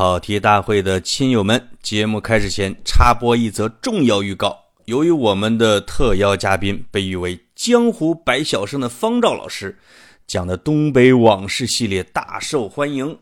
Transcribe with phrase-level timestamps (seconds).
[0.00, 4.58] 跑题大会的亲友们，节目开始前插播一则重要预告。
[4.86, 9.78] 由于我们的特邀嘉宾被誉为“江湖百晓生”的方照老师
[10.26, 13.18] 讲的东北往事系列大受欢迎，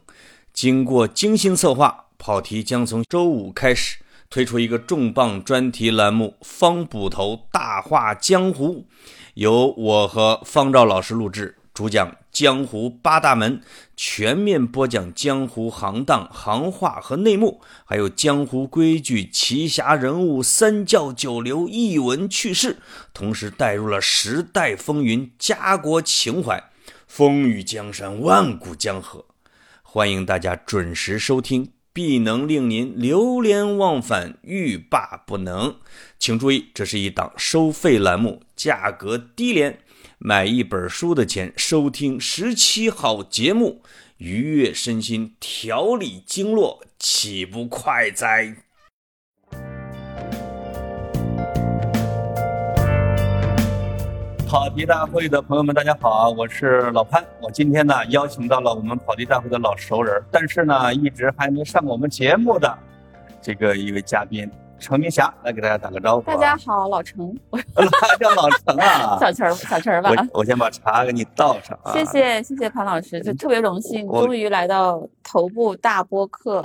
[0.53, 3.99] 经过精心策划，跑题将从周五开始
[4.31, 8.75] 推出一个重磅专题栏目《方捕头大话江湖》，
[9.35, 13.61] 由我和方照老师录制，主讲江湖八大门，
[13.97, 22.77] 全面播讲江湖行当、行话和内幕，还有江湖规矩、奇侠人物、三教九流、逸闻趣事，
[23.13, 26.63] 同时带入了时代风云、家国情怀，
[27.09, 29.25] 风雨江山，万古江河。
[29.83, 35.75] 欢迎大家准时收听，必能令您流连忘返、欲罢不能。
[36.21, 39.81] 请注意，这是一档收费栏目，价格低廉。
[40.21, 43.83] 买一本书的钱，收听十七好节目，
[44.17, 48.57] 愉悦身心，调理经络，岂不快哉？
[54.49, 57.25] 跑题大会的朋友们，大家好，我是老潘。
[57.41, 62.77] 我今天呢邀请到了我们跑题大会的老熟人，但是呢一直还没上过我们节目的
[63.41, 64.51] 这个一位嘉宾。
[64.79, 66.23] 程明霞来给大家打个招呼。
[66.23, 67.35] 大家好，老程，
[68.19, 70.11] 叫老程啊， 小陈小陈吧。
[70.11, 71.93] 我我先把茶给你倒上啊。
[71.93, 76.63] 谢谢谢谢潘老师，就特别荣幸，终于来到头部大播客、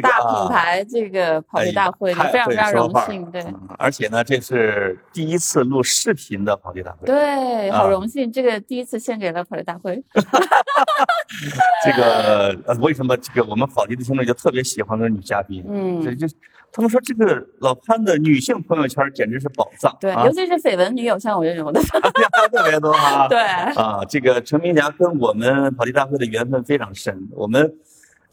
[0.00, 3.30] 大品牌这个跑题大会，非常非常荣幸。
[3.30, 3.44] 对，
[3.78, 7.06] 而且呢，这是第一次录视频的跑题大会。
[7.06, 10.02] 对，好荣幸，这个第一次献给了跑题大会。
[11.84, 15.62] 这个为什么这个我们跑题的听众就特别喜欢的女嘉宾？
[15.68, 16.26] 嗯，这就。
[16.72, 21.80] 他们说这个老潘的女性朋友圈简直是宝藏，对，尤其是绯闻女友像我这种的，
[22.52, 23.26] 特别多啊。
[23.26, 23.40] 对
[23.74, 27.74] 啊，这个陈明霞跟我们跑题大会的缘分非常深，我们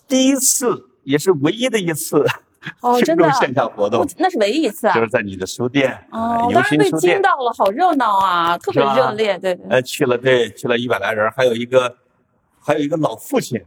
[0.08, 2.26] 第一次也是唯一的一次
[2.82, 9.66] 哦， 真的线下活动，那是唯一一次啊，就是在你的书店哦，当时被惊到了，好热闹啊，特别热烈，对对。
[9.70, 11.96] 呃，去了对，去了一百来人，还有一个
[12.60, 13.62] 还有一个老父亲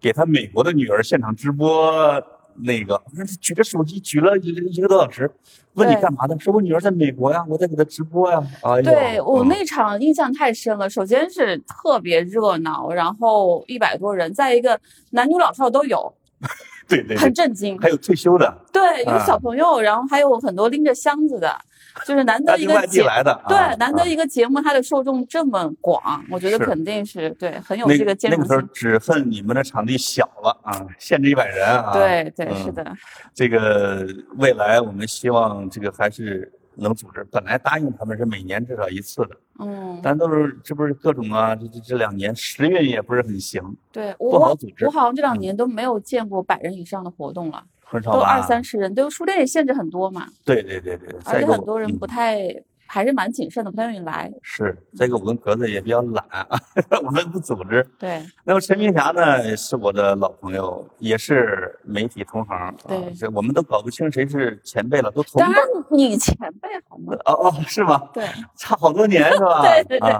[0.00, 2.22] 给他美国的女儿现场直播。
[2.58, 3.00] 那个，
[3.40, 5.30] 举着手机举了一一个多小时，
[5.74, 6.38] 问你干嘛的？
[6.38, 8.42] 说我女儿在美国呀，我在给她直播呀。
[8.62, 10.88] 哎对我那场印象太深了。
[10.88, 14.80] 首先是特别热闹，然后一百多人，再一个
[15.10, 16.12] 男女老少都有，
[16.88, 17.78] 对对，很震惊。
[17.78, 21.56] 还有退休的，对，有小朋友，然后还有很多拎着箱子的。
[22.04, 23.02] 就是难得一个节，
[23.48, 31.92] 对，难得一个节目，它的受众这么广，我觉得肯定是对，很有这个坚那个时候只恨你们的场地小了啊，限制一百人啊。
[31.92, 32.84] 对对，是的。
[33.32, 39.30] 这个未来我们希望这个还是能组织，本来答应他们是每年至少一次的，
[39.60, 44.84] 嗯，但都是这不是各种啊，这这这两年时运也不是很行，对，不好组织。
[44.86, 47.64] 我好像这两年都没有见过百人以上的活动了。
[47.88, 50.26] 很少都二三十人，都书店也限制很多嘛。
[50.44, 52.36] 对对对对，而且很多人不太。
[52.86, 54.32] 还是蛮谨慎的，不太愿意来。
[54.42, 56.24] 是这个，我跟格子也比较懒，
[57.04, 57.86] 我们不组织。
[57.98, 58.22] 对。
[58.44, 62.74] 那么陈明霞呢，是我的老朋友，也是媒体同行。
[62.86, 63.12] 对。
[63.14, 65.40] 这我们都搞不清谁是前辈了，都同。
[65.40, 67.14] 当然，你前辈好吗？
[67.24, 68.08] 哦哦，是吗？
[68.12, 68.24] 对。
[68.56, 69.62] 差好多年是吧？
[69.66, 70.14] 对对对。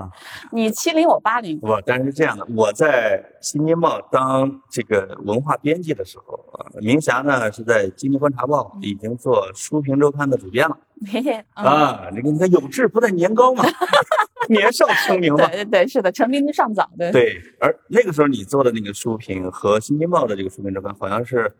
[0.52, 1.58] 你七零，我八零。
[1.60, 10.76] 不，但是这样的，我在《新京报》当这个文化编辑的时候啊，明霞呢是在《经济观察报》已经做《书评周刊》的主编了。
[11.54, 13.64] 啊，那个你看有志不在年高嘛，
[14.48, 15.46] 年少成名嘛。
[15.48, 16.88] 对对对，是的，成名尚早。
[16.98, 21.52] 对对，而那个时候你做的那个书评和《新京报》的这个书评周刊，好像是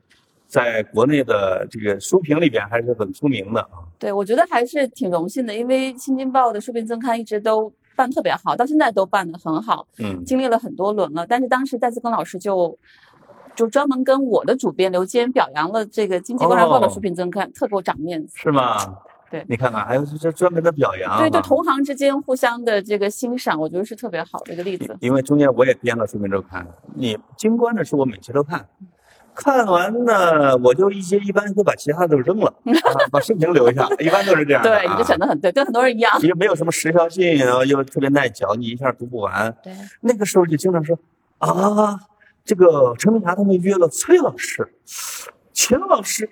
[0.49, 3.85] 在国内的这个书评里边还是很出名的啊。
[3.99, 9.87] 对，我觉得还是挺荣幸的，因为《新京报》的书评增刊一直都办特别好，到现在都办得很好。
[9.99, 12.79] 嗯，经历了很多轮了，但是当时戴自更老师就
[13.55, 18.33] 就专门跟我的主编刘坚表扬了这个《经济观察报》的书评增刊，特给我长面子。
[18.37, 18.77] 是吗？
[19.37, 24.97] 对，你看看，还有这专门的表扬，对对，同行之间互相的这个欣赏，我觉得是特别好的一个例子。
[25.01, 28.67] 因为中间我也编了书评周刊，你经关的书我每期都看，
[29.35, 32.55] 看完呢我就一些一般会把其他的都扔了，
[33.11, 34.63] 把视频留下，一般都是这样。
[34.63, 36.19] 对，你就选的很对，跟很多人一样。
[36.23, 39.55] 也没有什么时效性，然后又特别耐嚼，你一下读不完。
[39.63, 40.99] 对，那个时候就经常说
[41.39, 41.99] 啊，
[42.45, 44.67] 这个陈明霞他们约了崔老师、
[45.53, 46.31] 秦老师。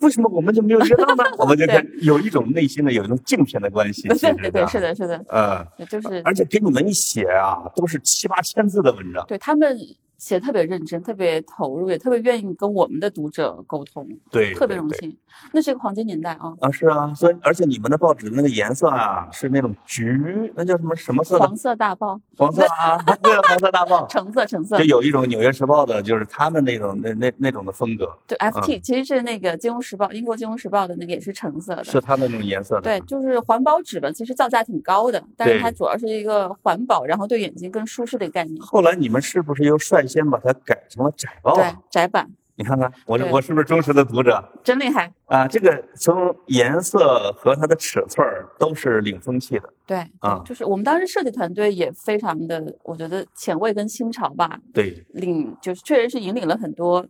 [0.00, 1.24] 为什么我们就没有约到呢？
[1.38, 4.08] 我们就看有一种内心的有一种敬佩的关系。
[4.08, 5.24] 对对对，是的，是的。
[5.28, 6.20] 呃，就是。
[6.24, 9.24] 而且给你们一写啊，都是七八千字的文章。
[9.26, 9.76] 对他们
[10.18, 15.16] 写特别认真，特别投入，也特别愿意跟我们的读者沟通，对，特别荣幸。
[15.52, 16.54] 那是一个黄金年代啊！
[16.60, 21.38] 啊，是啊，所以而且你们的报纸那个颜色啊，是那种橘，那叫什么什么色？
[21.38, 22.18] 黄色大报。
[22.38, 24.06] 黄色啊， 对，黄色大报。
[24.08, 24.78] 橙色，橙色。
[24.78, 28.10] 就有一种《纽约时报》的，就是他们那种那那那种的风格。
[28.26, 31.84] 对，FT 其实是那个《金融时报》，英国《金融时报》的那个也是橙色的。
[31.84, 32.82] 是它那种颜色的。
[32.82, 38.58] 对，就是环保纸吧，其实造价挺高的，但是它主要是一个环保，然后对眼睛更舒适的概念。
[38.62, 41.54] 后来你们是不是又率先把它改成了窄报？
[41.56, 42.30] 对，窄版。
[42.58, 44.42] 你看看我，我是不是忠实的读者？
[44.64, 45.46] 真厉害啊！
[45.46, 48.26] 这个从颜色和它的尺寸
[48.58, 49.68] 都是领风气的。
[49.84, 54.58] 对啊，就是我们当时设计团队也非常的，我觉得前卫跟新潮吧。
[54.72, 57.06] 对，领就是确实是引领了很多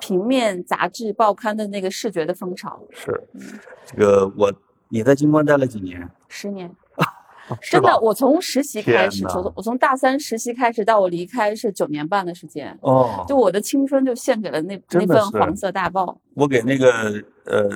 [0.00, 2.82] 平面杂志报刊的那个视觉的风潮。
[2.90, 3.22] 是，
[3.84, 4.52] 这个我
[4.88, 6.10] 你在金光待了几年？
[6.28, 6.74] 十年。
[7.62, 12.76] 真的，我从实习开始，从我从大三实习开始到我离开是九年半的时间。
[12.82, 16.18] 哦，就我的青春就献给了那那份黄色大报。
[16.34, 16.92] 我给那个
[17.44, 17.70] 呃，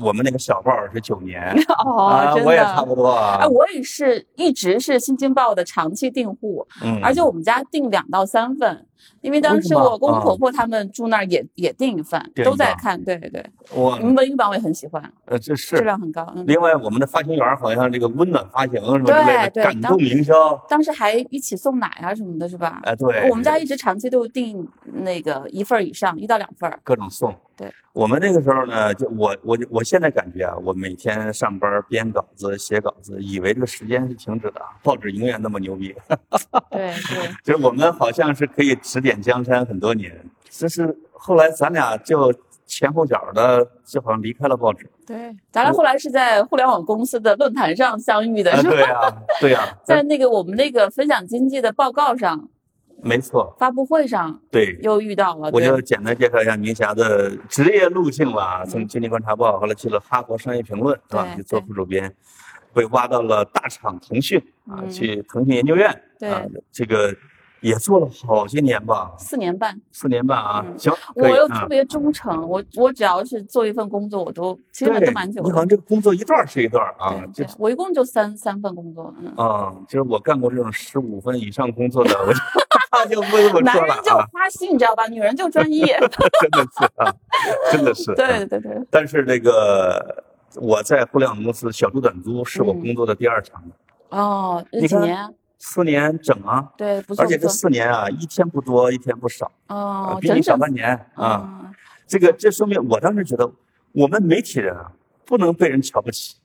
[0.00, 1.42] 我们那个小报是九年。
[1.84, 3.38] 哦，真的，我也差不多啊。
[3.40, 8.86] 哎，我也是一直是新京报的长期订户，嗯，而且我们家订两到三份。
[9.20, 13.44] 因为当时我公公婆婆他们住那儿也也订一份，都在看，对对。
[13.72, 16.26] 我们文娱版我也很喜欢，呃，这是质量很高。
[16.46, 20.56] 另外，我们的发行员好像这个温暖发行什么之类的，感动营销。
[20.68, 22.80] 当时还一起送奶啊什么的，是吧？
[22.84, 23.28] 哎，对。
[23.30, 26.72] 我们家一直长期都订那个一份以上，一到两份。
[26.82, 27.34] 各种送。
[27.56, 27.72] 对。
[27.92, 35.92] 我们那个时候呢，就我我我现在感觉啊，我每天上班编稿子写稿子，以为这个时间是停止的，报纸永远那么牛逼。
[36.70, 37.30] 对对。
[37.42, 40.12] 就是我们好像是可以指点江山很多年，
[40.48, 42.34] 这是后来咱俩就
[42.66, 44.90] 前后脚的，就好像离开了报纸。
[45.06, 45.16] 对，
[45.52, 48.70] 咱俩后来是在互联网公司的论坛上相遇的，是吧？
[48.70, 52.48] 对呀，对呀，在那个我们那个分享经济的报告上。
[53.00, 58.64] 没错，发布会上对又遇到了，我就简单介绍一下明霞的职业路径吧。
[58.66, 61.28] 从经济观察报，后来去了哈佛商业评论，是吧？
[61.36, 62.12] 去做副主编，
[62.74, 65.88] 被挖到了大厂腾讯啊，去腾讯研究院
[66.22, 67.14] 啊，这个。
[67.60, 75.42] 也做了好些年吧，四年半，四年半啊，行，我又特别忠诚，我我只要是做一份工作，我都其实都蛮久。
[75.42, 79.14] 你好像这个工作一段是一段啊，就，我一共就三三份工作。
[79.36, 83.60] 啊，就是我干过这种十五分以上工作的，我就 不说了。
[83.60, 85.06] 男人就花心，你知道吧？
[85.06, 85.98] 女人就专业。
[86.40, 87.14] 真的是啊，
[87.72, 88.14] 真的是。
[88.16, 88.82] 对对对。
[88.90, 90.24] 但是那个
[90.56, 93.62] 我在互联网公司小猪短租是我工作的第二场。
[94.08, 95.28] 哦，几年？
[95.60, 101.70] 四年整啊，对，而且这四年啊，一天不多，一天不少，哦，比你小半年啊。
[102.06, 103.48] 这个这说明，我当时觉得，
[103.92, 104.90] 我们媒体人啊，
[105.24, 106.36] 不能被人瞧不起。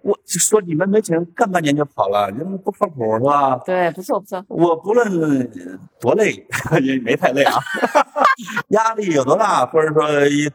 [0.00, 3.56] 我就说你们媒体人干半年就跑了，你们不靠谱是吧？
[3.64, 4.44] 对，不错不错。
[4.48, 5.48] 我不论
[6.00, 6.46] 多累，
[6.82, 7.58] 也没太累啊，
[8.68, 10.08] 压力有多大，或者说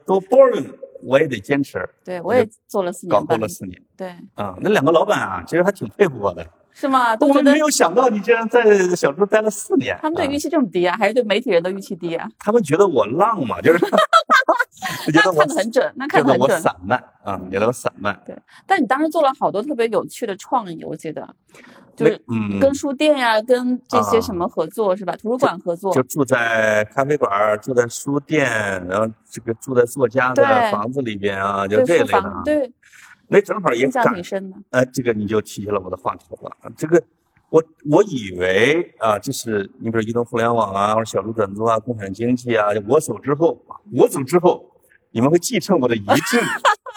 [0.05, 0.65] 多 boring，
[1.03, 1.87] 我也得坚持。
[2.03, 3.81] 对，我也做了四年，搞过了四年。
[3.95, 6.45] 对，啊，那两个老板啊，其实还挺佩服我的。
[6.79, 7.13] 是吗？
[7.19, 8.63] 我们没有想到你竟然在
[8.95, 9.99] 小猪待了四年。
[10.01, 10.95] 他们对预期这么低啊？
[10.97, 12.25] 还是对媒体人的预期低啊？
[12.39, 13.79] 他们觉得我浪嘛，就是
[15.11, 16.49] 觉得我看得很准，那看得很准。
[16.49, 18.17] 我散漫啊，觉得我散漫。
[18.25, 18.33] 对，
[18.65, 21.27] 但你当时做了好多特别有趣的创意，我记得，
[21.97, 22.21] 就是
[22.61, 25.13] 跟书店呀，跟这些什么合作是吧？
[25.21, 28.47] 图书馆合作，就住在咖啡馆，住在书店，
[28.87, 32.41] 然后这个住在作家的房子里边啊，就这类的。
[32.45, 32.71] 对。
[33.29, 34.03] 那正好也赶，
[34.71, 36.51] 呃，这个你就提起了我的话题了。
[36.75, 37.01] 这个，
[37.49, 44.65] 我我以为啊，就是你比如移动互联网啊，或者小猪短租啊，共享经济啊，我走之后，我走之后，
[45.11, 46.39] 你们会继承我的遗志，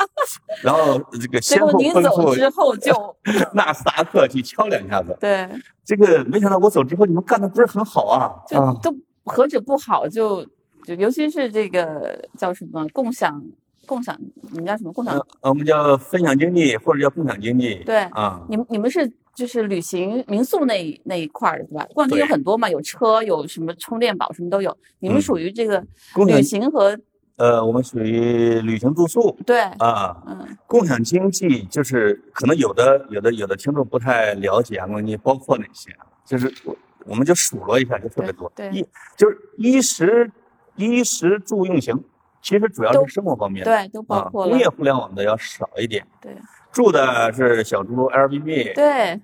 [0.65, 2.93] 然后这个先后吩咐之后就
[3.53, 5.15] 纳斯达克去敲两下子。
[5.21, 5.47] 对，
[5.85, 8.57] 这个没想到我走之后，你们干的不是很好啊，就
[8.91, 10.43] 都何止不好，就
[10.87, 13.45] 就尤其是这个叫什么共享。
[13.87, 14.17] 共享，
[14.51, 15.15] 你们叫什么共享？
[15.41, 17.83] 呃我们叫分享经济或者叫共享经济。
[17.85, 21.87] 对啊，你们你们是就是旅行民宿那那一块的是吧？
[21.95, 24.77] 逛街有很多嘛，有车，有什么充电宝，什么都有。
[25.01, 25.85] 你们属于这个
[26.27, 26.99] 旅行和
[27.37, 29.37] 呃，我们属于旅行住宿。
[29.45, 36.07] 对啊，嗯，共享经济就是可能有的有的有的听众不太了解啊，共享经济包括哪些啊？
[36.25, 38.53] 就是我我们就数落一下，就特别多。
[38.55, 38.87] 对，一
[39.17, 40.31] 就是衣食
[40.77, 42.05] 衣食住用行。
[42.43, 44.51] 其实主要是生活方面，对，都包括了。
[44.51, 46.35] 工业互联网的要少一点，对。
[46.73, 49.21] 住的是小猪 Airbnb，对。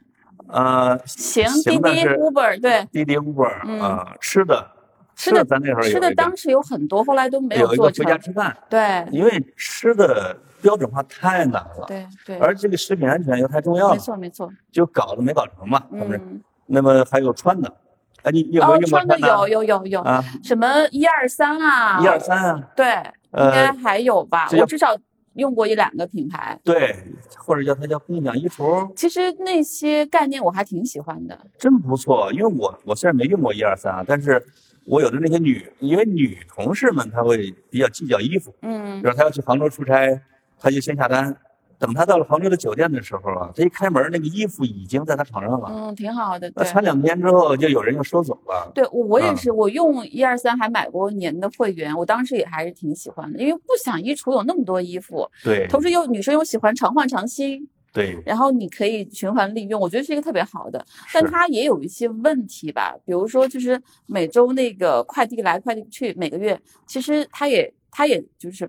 [0.47, 2.87] 呃，行，滴滴 Uber，对。
[2.93, 4.71] 滴滴 Uber 啊，吃的，
[5.17, 9.05] 吃的咱那会儿吃的当时有很多，后来都没有做回家吃饭，对。
[9.11, 12.39] 因为吃的标准化太难了，对对。
[12.39, 14.51] 而这个食品安全又太重要了，没错没错。
[14.71, 16.21] 就搞得没搞成嘛，是不是？
[16.67, 17.75] 那么还有穿的。
[18.23, 19.19] 啊，你有没有穿的？
[19.19, 22.01] 有有有有啊，什么一二三啊？
[22.03, 22.61] 一二三啊？
[22.75, 22.87] 对，
[23.33, 24.49] 应该还有吧？
[24.59, 24.97] 我至少
[25.35, 26.59] 用过一两个品牌。
[26.65, 26.97] 对，
[27.39, 28.93] 或者叫它叫共享衣橱。
[28.95, 32.33] 其实那些概念我还挺喜欢的，真不错。
[32.33, 34.45] 因为我我虽然没用过一二三啊，但是
[34.85, 40.21] 我有的那些女，因为女同事们她会比较计较衣服，嗯，比如她要去杭州出差，
[40.59, 41.37] 她就先下单。
[41.78, 45.68] 等他到了杭州的酒店的时候啊，他一开门，那个衣服已经在他床上了。
[45.73, 46.50] 嗯，挺好的。
[46.56, 48.70] 那穿两天之后，就有人又收走了。
[48.75, 55.30] 对，我我也是，我用一二三还买过年的会员，我当时也还是挺喜欢的，因为不想衣橱有那么多衣服。
[55.44, 55.68] 对。
[55.68, 57.68] 同时又女生又喜欢常换常新。
[57.92, 58.20] 对。
[58.26, 68.68] 然后你可以循环利用，我觉得是一个特别好的，但它也有一些问题吧，比如说就是每周那个快递来快递去，每个月其实它也它也就是。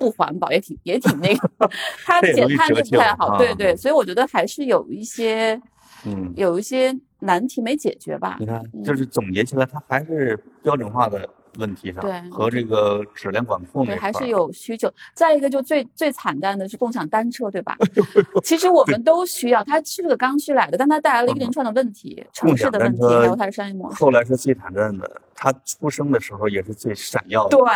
[0.00, 1.50] 不环保也挺也挺那个，
[2.06, 5.60] 它减碳就不太好，对对，所以我觉得还是有一些，
[6.06, 8.38] 嗯，有一些难题没解决吧。
[8.40, 11.28] 你看，就是总结起来，它还是标准化的
[11.58, 14.90] 问题上，对，和这个质量管控对，还是有需求。
[15.14, 17.76] 再一个，就最最惨淡的是共享单车，对吧？
[18.42, 24.02] 其实我们都需要，它是个刚需来的，但它带来了一连串的问题，城市的问题，然后它的商业模式。
[24.02, 27.58] 后来是最惨淡的，它出生的时候也是最闪耀的。
[27.58, 27.68] 对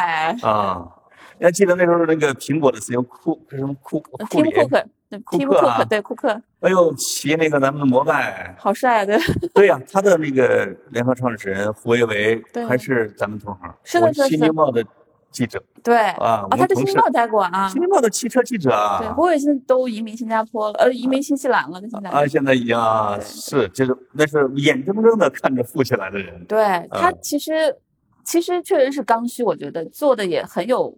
[0.48, 0.88] 啊。
[1.38, 4.50] 你还记得那时候那个苹果的 CEO 库是什么库库里？
[4.52, 4.86] 库克，
[5.24, 6.42] 库克，对库克。
[6.60, 9.18] 哎呦，骑那个咱们的摩拜，好帅啊。
[9.52, 14.28] 对呀，他的那个联合创始人胡维维还是咱们同行，是的，是的。
[14.28, 14.84] 新京报的
[15.30, 15.62] 记者。
[15.82, 17.68] 对啊，他在新京报待过啊。
[17.68, 18.98] 新京报的汽车记者啊。
[19.00, 22.10] 对，胡伟现在都移民新加坡了，呃，移民新西兰了，现在。
[22.10, 26.44] 啊，现在已经啊，是就是那是眼睁睁的看着富起来的人。
[26.46, 27.76] 对他其实
[28.24, 30.96] 其实确实是刚需，我觉得做的也很有。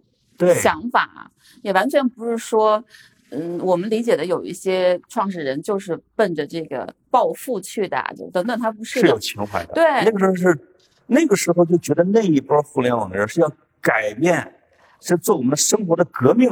[0.55, 2.83] 想法也完全不是说，
[3.29, 9.73] 嗯，我们理解的有一些创始人就是奔着这个暴富去的，就等等，他不是是有情怀的。
[9.73, 10.59] 对，那个时候是
[11.07, 13.51] 那个时候就觉得那一波互联网的人是要
[13.81, 14.53] 改变。
[14.99, 16.49] 是做我们的生活的革命，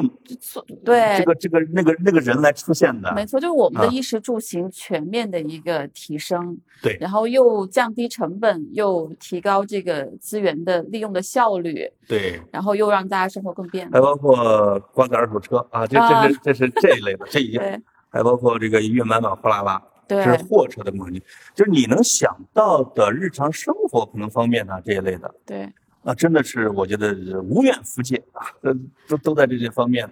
[0.84, 1.18] 对。
[1.18, 21.22] 这个这个那个那个人来出现的，没错，就是我们的衣食住行全面的一个提升，对，然后又降低成本，又提高这个资源的利用的效率，对，然后又让大家生活更便利，还包括瓜子二手车啊，这这是这是这一类的，这一类，还包括这个运满满货拉拉，对，是货车的模拟，
[21.56, 25.74] 就是你能想到的日常生活可能方便啊这一类的，对。
[26.06, 28.74] 啊，真的是我觉得无远弗届啊，都
[29.08, 30.08] 都都在这些方面，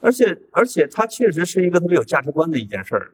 [0.00, 3.10] 而且而且它确实是一个特别有价值观的一件事儿，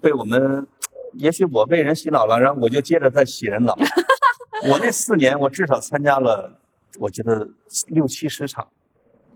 [0.00, 0.66] 被我们，
[1.12, 3.76] 也许我被人洗脑了，然后我就接着再洗人脑。
[4.66, 6.58] 我那四年，我至少参加了，
[6.98, 7.46] 我觉得
[7.88, 8.66] 六七十场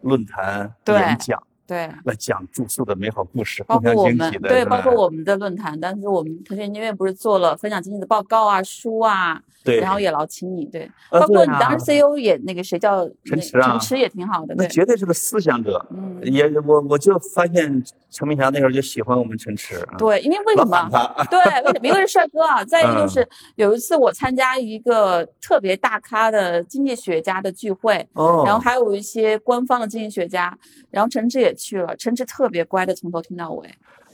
[0.01, 1.43] 论坛演讲。
[1.67, 5.79] 对，来讲住宿的美好故事，包括我们对，包括我们的论坛。
[5.81, 15.85] 当时我们腾讯音乐不是做了分享经济的报告啊、书啊，对，然后也老请你，对，包括你当时 CEO 也那个谁叫陈池啊，陈池也挺好的，那绝对是个思想者。
[15.91, 19.85] 嗯，也我我就发现陈明霞那时候就喜欢我们陈池。
[19.99, 20.89] 对，因为为什么？
[21.29, 21.89] 对，为什么？
[21.89, 30.57] 一个是帅哥啊，再一个就是有一次我参加一个特别大咖的经济学家的聚会，哦，然后还有一些官方的经济学家，
[30.93, 31.56] 然后陈池也。
[31.57, 33.69] 去了，陈志特别乖的，从头听到尾，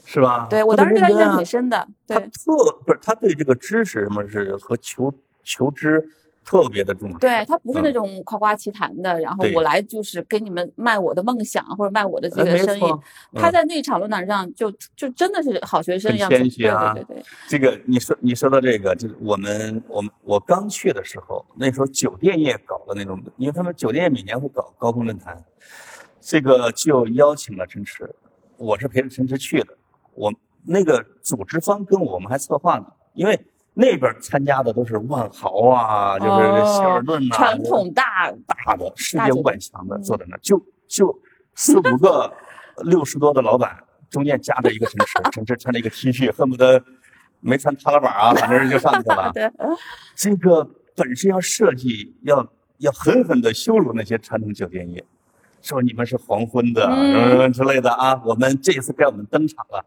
[0.05, 0.47] 是吧？
[0.49, 1.87] 对我当时对他印象挺深的。
[2.07, 6.03] 他特不是他对这个知识什么是和求求知
[6.45, 7.17] 特别的重视。
[7.19, 12.83] 对他不是那种夸夸其谈的，然后我来就是给你们卖我的梦想或者卖我的这个生意。
[13.33, 16.93] 他在那场论坛上就就真的是好学生一样谦虚啊。
[16.93, 25.41] 对对对，这个你说你说到这个，就是我们我们我刚去的时候，那时候酒店业搞的那种，因为他们酒店业每年会搞高峰论坛。
[26.25, 28.09] 这个就邀请了陈池，
[28.55, 29.77] 我是陪着陈池去的。
[30.13, 30.33] 我
[30.65, 33.37] 那个组织方跟我们还策划呢，因为
[33.73, 41.13] 那边参加的都是万豪啊，就是希尔顿呐，传统大大的世界五百强的坐在那，就就
[41.55, 42.33] 四五个
[42.85, 46.81] 六十多的老板，中间夹着一个陈池，陈池穿着一个 T 恤，恨不得
[47.41, 49.29] 没穿踏拉板啊，反正就上去了。
[50.15, 50.63] 这个
[50.95, 55.03] 本身要设计，要要狠狠的羞辱那些传统酒店业。
[55.63, 58.21] 说你们是黄昏的什么之类的啊！
[58.25, 59.83] 我们这次该我们登场了。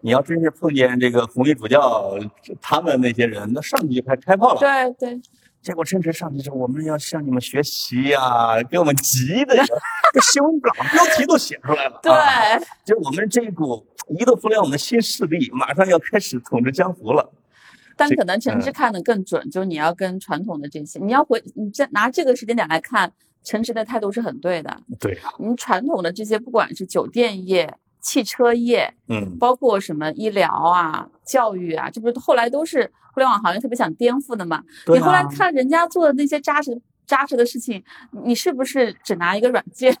[0.00, 2.14] 你要真是碰见这个红衣主教，
[2.62, 4.58] 他们那些人，那上去就开开炮了。
[4.58, 5.20] 对对。
[5.60, 9.56] 结果陈池上去说：“我们要向你们学习呀！”给我们急的，
[10.14, 12.00] 这新闻稿标题都写出来了。
[12.02, 12.12] 对。
[12.84, 17.30] 就我们这一股移动互联网的新势力，马上要开始统治江湖了。
[17.96, 23.12] 但可能陈志看的更准，就是你要跟传统的这些，你要回你这拿这个时间点来看。
[23.42, 24.76] 陈池的态度是很对的。
[25.00, 34.62] 对我，们传统的这些，不管是酒店业、汽车业，嗯，包括什么医疗啊、教育啊，这不是后来都是互联网行业特别想颠覆的嘛。
[34.86, 37.82] 你后来看人家做的那些扎实扎实的事情，
[38.24, 39.96] 你是不是只拿一个软件，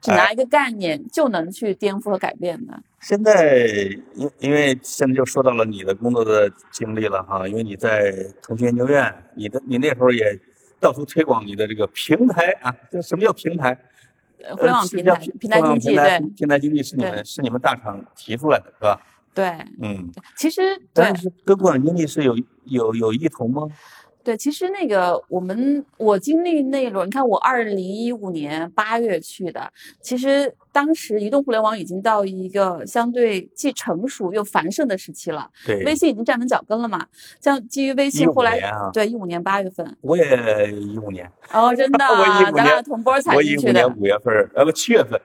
[0.00, 2.80] 只拿一个概念就能去颠覆和改变呢？
[3.00, 3.66] 现在，
[4.14, 10.38] 因因为现在就说到了你的工作的经历了哈，因为你在腾讯研究院，你的你那时候也
[10.82, 13.72] 到处推广你的这个平台啊，这什么叫平台？
[14.56, 19.00] 互联网平台，平台经济，对，平台经济是你们是你们大厂提出来的，是吧？
[19.32, 19.46] 对，
[19.80, 20.60] 嗯，其实，
[20.92, 23.68] 但是跟共享经济是有有有异同吗？
[24.24, 29.68] 对，其实那个我们我经历那一轮，你看我二零一五年八月去的，
[30.00, 35.50] 其实当时移动互联网已经到一个相对既成熟又繁盛的时期了。
[35.66, 37.04] 对，微信已经站稳脚跟了嘛？
[37.40, 38.60] 像基于微信后来，
[38.92, 41.28] 对，一五年八月份，我也一五年。
[41.52, 43.80] 哦，真的， 啊咱俩同波才进去的。
[43.82, 45.20] 我一五年五月份，呃不七月份。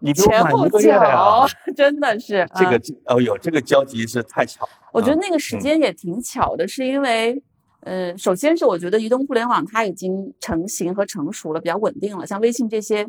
[0.00, 4.68] 你前后脚，真的是这个哦哟，这个交集是太巧。
[4.92, 7.40] 我觉得那个时间也挺巧的，是因为。
[7.82, 12.26] 呃，首先是我觉得移动互联网它已经成型和成熟了，比较稳定了。
[12.26, 13.06] 像微信这些，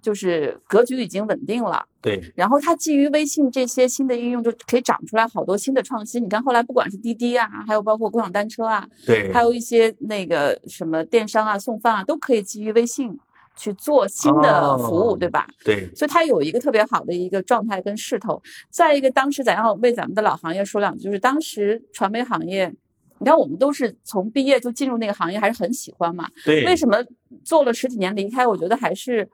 [0.00, 1.84] 就是格局已经稳定了。
[2.00, 2.32] 对。
[2.34, 6.24] 然后它基于微信这些新的应用，就可以长出来好多新的创新。
[6.24, 13.18] 你看后来不管是滴滴啊，还有包括共享单车啊，对，还有一些那个什么电商啊、送饭啊，都可以基于微信
[13.56, 15.46] 去做新的服务，对吧？
[15.62, 15.90] 对。
[15.94, 18.42] 所以它有一个特别好的一个状态跟势头。
[18.70, 22.74] 再一个，当时咱要为咱们的老行业说两句，就是当时传媒行业。
[23.18, 26.28] 你看，我们都是从毕业就进入那个行业，还是很喜欢嘛。
[26.44, 26.64] 对。
[26.66, 26.98] 为什么
[27.44, 28.46] 做了十几年离开？
[28.46, 29.28] 我觉得还是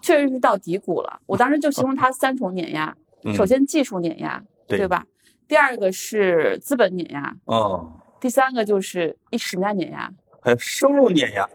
[0.00, 1.20] 确实是到低谷了。
[1.26, 2.96] 我当时就形容它三重碾压：
[3.34, 5.04] 首先技术碾压，对吧？
[5.48, 7.36] 第二个是资本碾压。
[7.46, 7.92] 哦。
[8.20, 10.10] 第三个就是一时代碾压。
[10.40, 11.48] 还有收入碾压，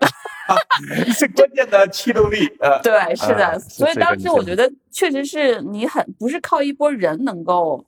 [1.13, 2.45] 是关键的驱动力。
[2.59, 3.57] 呃，对，是的。
[3.57, 7.85] 所以当时我觉得，确实是你很不是靠一波人能够。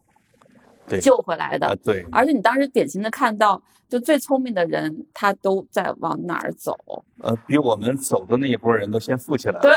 [1.00, 6.74] 救回来的，对，而且你当时典型的看到，就最聪明的人，他都在往哪儿走？
[7.20, 9.60] 呃，比我们走的那一波人都先富起来了，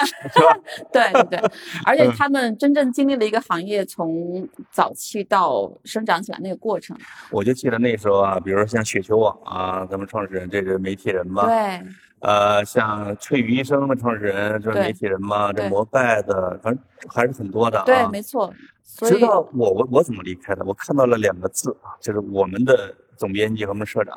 [0.92, 1.10] 对？
[1.12, 1.50] 对对 对，
[1.84, 6.96] 而且他们真正经历了一个行业从早期到生长起来那个过程。
[7.32, 11.82] 我就记得那时候啊，比如说像雪球网啊，咱们创始人这是媒体人嘛，对，
[12.20, 18.54] 呃，像翠羽医生的创始人就是媒体人嘛，这摩拜的，反正还是很多的啊，对，没错。
[18.96, 20.64] 知道我我我怎么离开的？
[20.64, 24.16] 我看到了两个字啊，就是我们的总编辑和我们社长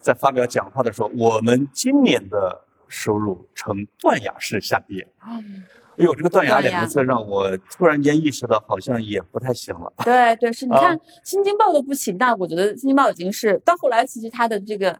[0.00, 5.06] 在发表讲话的时候，我们今年的收入呈断崖式下跌。
[5.20, 9.92] 哎呦，这个“断崖”两个字让我突然间意识到，好像也不太行了。
[10.04, 14.98] 对对，是你看《新京报》都不行，但我觉得《新京报》已经是到后来，其实它的这个。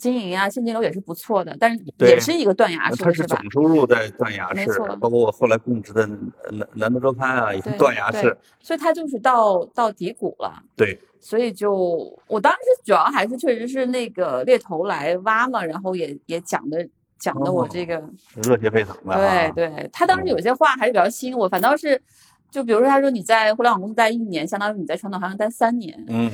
[0.00, 4.66] 经营啊，现金流也是不错的，但是也是一个断崖式，它是总收入在断崖式，
[4.98, 6.06] 包括我后来供职的
[6.50, 10.62] 南南都周刊啊，也是断崖式，所以它就是到到低谷了。
[10.74, 11.72] 对，所以就
[12.26, 18.02] 我当时主要还是确实是那个猎头来挖嘛，然后也也讲的讲的我这个
[18.42, 19.52] 热血沸腾的。
[19.54, 22.00] 对对，他当时有些话还是比较吸引我，反倒是。
[22.50, 26.04] 就比如说，他说你在互联网公司待一年，相当于你在传统行业待三年。
[26.08, 26.28] 嗯，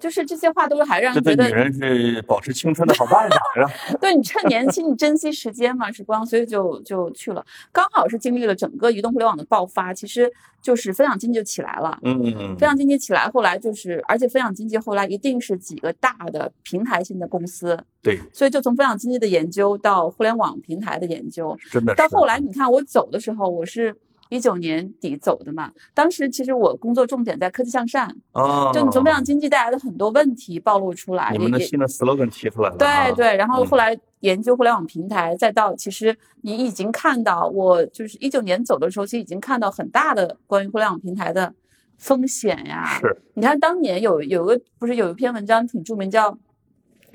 [0.00, 3.96] 就是这些话都是还让人觉得女人是保持青春的好办法， 是吧？
[4.00, 7.44] 对你趁年轻，你珍惜时间嘛，时光，所以就就去了。
[7.70, 10.32] 刚好是经历了整个移动互联网的爆发，其实
[10.62, 11.98] 就是分享经济就起来了。
[12.02, 12.56] 嗯嗯嗯。
[12.56, 17.78] 分享经济起来，后来就是，而且分享经济后来一定是几个大的平台性的公司。
[18.02, 18.18] 对。
[18.32, 21.94] 所以就从分享经济的研究到互联网平台的研究，真的。
[21.94, 23.94] 到后来你看我走的时候，我是。
[24.30, 41.52] 一九年底走的嘛，当时其实我工作重点在科技向善，哦，就你从分享经济带来的很多问题暴露出来，你们的新的 slogan 提出来了，对对，然后后来研究互联网平台，再到其实你已经看到，我就是一九年走的时候，其实已经看到很大的关于互联网平台的
[41.98, 42.98] 风险呀。
[43.00, 46.30] 是，你看当年有有个不是有一篇文章挺著名，叫《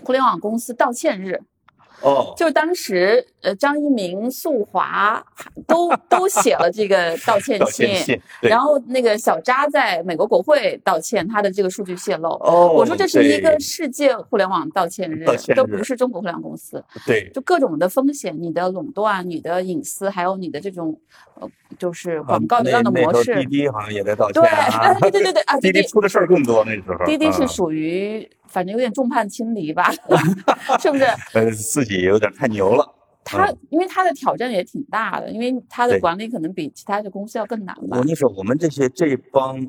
[0.04, 1.34] 互联网公司道歉日》。
[2.02, 5.24] 哦，就当时，呃，张一鸣、速滑
[5.66, 12.30] 都 都写了这个 道歉信，然后那个小扎在美国国会道歉，他的这个数据泄露。
[12.42, 16.84] 哦，我说这是一个世界互联网道歉日，都不是中国互联网公司。
[17.06, 21.00] 对，就各种的风险，你的垄断、你的隐私，还有你的这种，
[21.40, 23.36] 呃，就是广告流量的模式。
[23.36, 24.94] 滴滴好像也在道歉啊。
[25.00, 27.06] 对 对对对啊，滴滴出的事儿更多那时候。
[27.06, 28.30] 滴滴是属于。
[28.56, 29.92] 反正有点众叛亲离吧，
[30.80, 31.04] 是不是？
[31.34, 32.90] 呃，自己有点太牛了。
[33.22, 37.98] 他因为他的挑战也挺大的，因为他的管理可能比其他的公司要更难吧。
[37.98, 39.60] 我跟你说，我们这些这帮，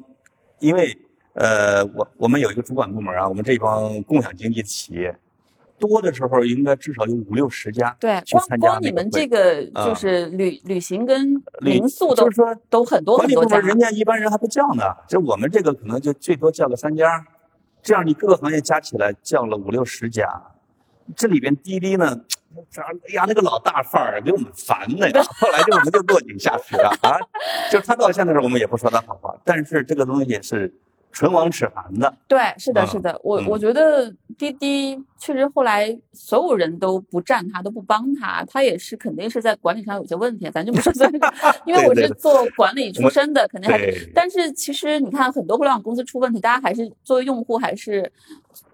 [0.60, 0.96] 因为
[1.32, 5.12] 呃，我我们有一个主管部门啊，我们这帮共享经济企业
[5.80, 7.96] 多的时候，应该至少有五六十家。
[7.98, 13.58] 对，光光你们这个就是旅旅行跟民宿都就是说都很多很多家。
[13.58, 17.26] 人家一般人还不叫呢，就我们这个可能就最多叫个三家。
[17.86, 20.28] 这样你各个行业加起来降了五六十家，
[21.14, 22.20] 这里边滴滴呢，
[22.74, 27.16] 哎呀那个老大范儿给我们烦的呀，后来就我们就落井下石了啊，
[27.70, 30.74] 就他到现在时候我们也不说他好话，但是这个东西是。
[31.12, 41.34] 唇亡齿寒的，对，是的，是的，我我觉得滴滴确实后来所有人都不站他，都不帮他，他也是肯定是在管理上有些问题，咱就不说这个，
[41.66, 44.10] 因为我是做管理出身的，肯定还是。
[44.14, 48.12] 但是其实你看，很多互联网公司出问题，大家还是作为用户还是。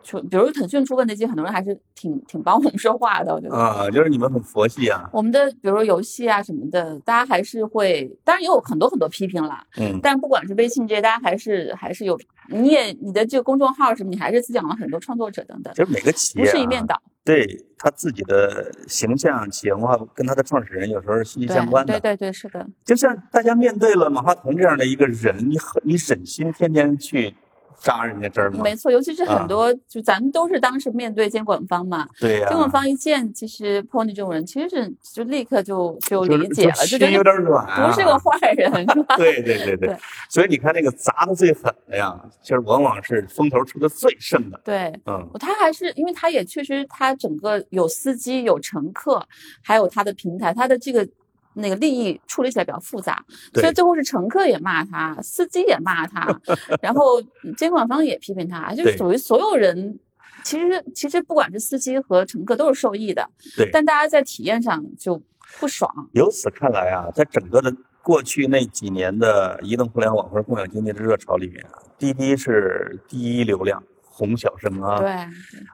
[0.05, 5.09] 就比如腾讯出问题，其实很多人还是挺挺帮我们说话的，我觉得啊，就是你们很佛系啊。
[5.13, 15.73] 我们的比如说游戏啊什么的，大家还是会，当然也有很多很多批评啦，嗯，但不管是微信这些，大家还是还是有，你也你的这个公众号什么，你还是滋养了很多创作者等等。
[15.75, 17.47] 就是每个企业不是一面倒，对
[17.79, 21.99] 他自己的形象、企业文化跟他的创始人有时候是息息相关的。
[22.01, 22.67] 对对对，是的。
[22.85, 27.35] 就像大家面对了马化腾这样的一个人，你很你忍心天天去。
[27.83, 28.61] 扎人家这儿吗？
[28.63, 32.09] 没错，尤其是很多，就咱们都是当时面对监管方嘛。
[32.21, 32.49] 对呀。
[32.49, 39.17] 监管方一见，其实 Pony 这种人，其实是就立刻就就理解了，就觉得有点软，不是个坏人，是吧？
[39.19, 39.97] 对对对对。
[40.29, 44.61] 所以你看那个砸的最狠的呀，其实往往是风头出的最盛的。
[44.65, 49.27] 对，嗯，他还是因为他也确实，他整个有司机、有乘客，
[49.63, 51.07] 还有他的平台，他的这个。
[51.55, 56.41] 那个利益处理起来比较复杂，所以最后是乘客也骂他，司机也骂他，
[56.81, 57.23] 然后
[57.57, 59.99] 监管方也批评他，就是属于所有人。
[60.45, 63.25] 其实其实不管是司机和乘客都是受益的，
[63.57, 63.71] 对。
[63.71, 65.23] 但大家在体验上就
[65.61, 65.89] 不爽。
[66.15, 74.99] 由此看来啊，在整个的过去那几年的移动互联网或者共享经济的热潮里面啊，滴滴是第一流量，红小生啊。
[74.99, 75.11] 对。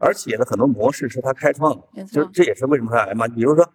[0.00, 3.26] 而且呢，很多模式是他开创的，就这也是为什么他来嘛。
[3.26, 3.66] 比如说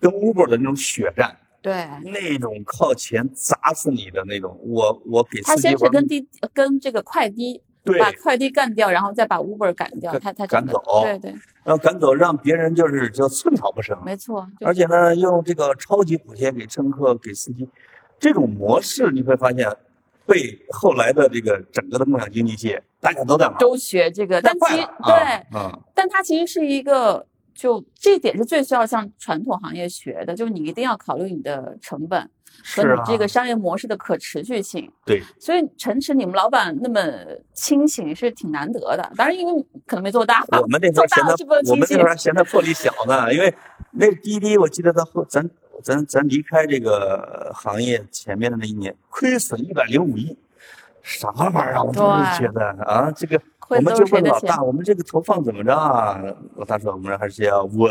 [0.00, 1.36] 跟 Uber 的那种血战。
[1.62, 11.30] 对，那种靠钱砸死你的那种，我我给他先是跟滴跟这个快滴，对，把快滴干掉，然后再把 Uber 赶掉，他他赶走，对对，
[11.62, 14.44] 然后赶走，让别人就是就寸草不生，没错。
[14.62, 17.68] 而且呢，用这个超级补贴给乘客给司机，
[18.18, 19.70] 这种模式你会发现，
[20.26, 27.24] 被后来的这个整个的共享经济界大家都在玩，都学这个，但其实对，嗯，但它其实是一个。
[27.54, 32.28] 就这点是最需要向传统行业学的，就是你一定要考虑你的成本
[32.74, 34.90] 和你这个商业模式的可持续性。
[35.04, 37.00] 对，所以陈池，你们老板那么
[37.52, 39.12] 清醒是挺难得的。
[39.16, 41.34] 当然，因为可能没做大， 我们那时候嫌他，
[41.70, 43.32] 我们那时候嫌他魄力小呢。
[43.32, 43.54] 因为
[43.92, 45.48] 那滴滴，我记得他后咱
[45.82, 50.36] 咱咱离开这个行业前面的那一年，亏损一百零五亿。
[51.02, 51.82] 啥玩意儿啊？
[51.82, 53.36] 我真是觉得啊，这个
[53.76, 56.20] 我们就问老大，我们这个投放怎么着啊？
[56.56, 57.90] 老大说我们还是要稳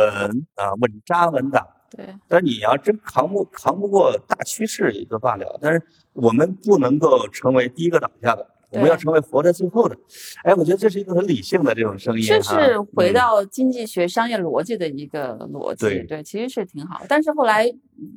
[0.56, 1.68] 啊，稳扎稳打。
[1.90, 5.82] 对，但你要真扛不扛不过大趋势也就罢了，但是
[6.14, 8.48] 我们不能够成为第一个倒下的。
[8.72, 9.98] 我们要成为活在最后的，
[10.44, 17.04] 哎，我觉得这是一个很理性的这种声音，这是回到经济学商业逻辑的一个逻辑，对对，其实是挺好。
[17.10, 17.70] 但是后来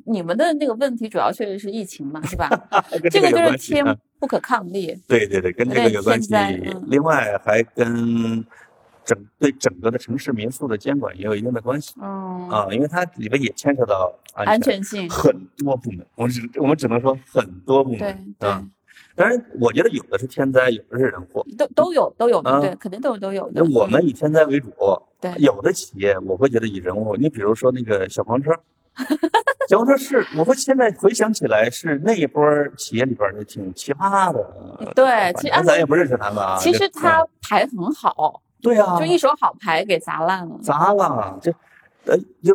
[0.05, 2.49] 你们的那个问题主要确实是疫情嘛，是吧？
[3.11, 3.85] 这个就是天
[4.17, 4.97] 不可抗力。
[5.07, 6.33] 对对对，跟这个有关系。
[6.87, 8.45] 另外还跟
[9.03, 11.93] 整对整个的城市民宿的监管也有一定的关系。
[12.01, 18.65] 嗯啊，因为它里边也牵扯到安全性很多部门，我们只我们只能说很多部门啊。
[19.15, 23.61] 当然，我觉得有的是天灾，有的是人祸，都都有都有的，对，肯定都有都有的。
[23.63, 24.71] 那我们以天灾为主，
[25.21, 27.15] 对，有的企业我会觉得以人祸。
[27.17, 28.51] 你比如说那个小黄车，
[29.69, 32.43] 小黄车是，我会现在回想起来是那一波
[32.75, 34.93] 企业里边的挺奇葩的。
[34.93, 36.57] 对，其实咱也不认识他们啊。
[36.59, 40.59] 其实他牌很好，对啊，就一手好牌给砸烂了。
[40.61, 41.53] 砸了，就
[42.05, 42.53] 呃就。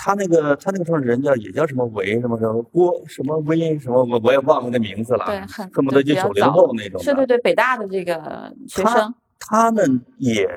[0.00, 5.40] 他那个，他那个创始人叫也叫什么维什么什么郭什么威什么我我也忘了那名字了，对，
[5.72, 7.02] 恨不得就九零后那种。
[7.02, 10.48] 对对对，北大的这个学生，他们也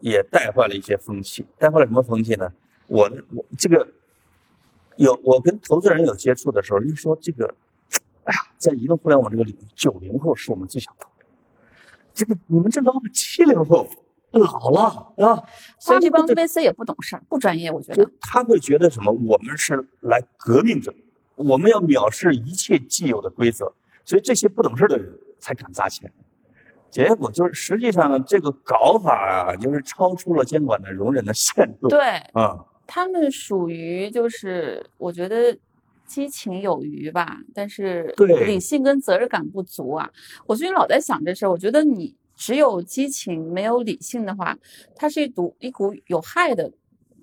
[0.00, 2.50] 也带坏了一些风气，带坏了什么风气呢？
[2.86, 3.02] 我
[3.34, 3.86] 我这个
[4.96, 7.54] 有我跟投资人有接触的时候，就说这个，
[8.24, 11.26] 哎呀，在移动互联网这个领域，九零后是我们最想投的，
[12.14, 13.86] 这个你们这老板七零后。
[14.36, 15.42] 老了啊，
[15.78, 17.70] 所以这帮 VC 也不懂事儿，不专业。
[17.70, 19.12] 我觉得他会觉得什么？
[19.12, 20.94] 我们是来革命者，
[21.34, 23.72] 我们要藐视一切既有的规则，
[24.04, 26.12] 所以这些不懂事的人才敢砸钱。
[26.90, 31.88] 结果就是，实际上这个搞法啊，就是超出了监管的容忍的限度。
[31.88, 32.00] 对，
[32.32, 35.56] 啊，他们属于就是我觉得
[36.06, 38.14] 激情有余吧，但是
[38.46, 40.10] 理性跟责任感不足啊。
[40.46, 42.14] 我最近老在想这事儿，我觉得你。
[42.36, 44.56] 只有激情没有理性的话，
[44.94, 46.70] 它是一股一股有害的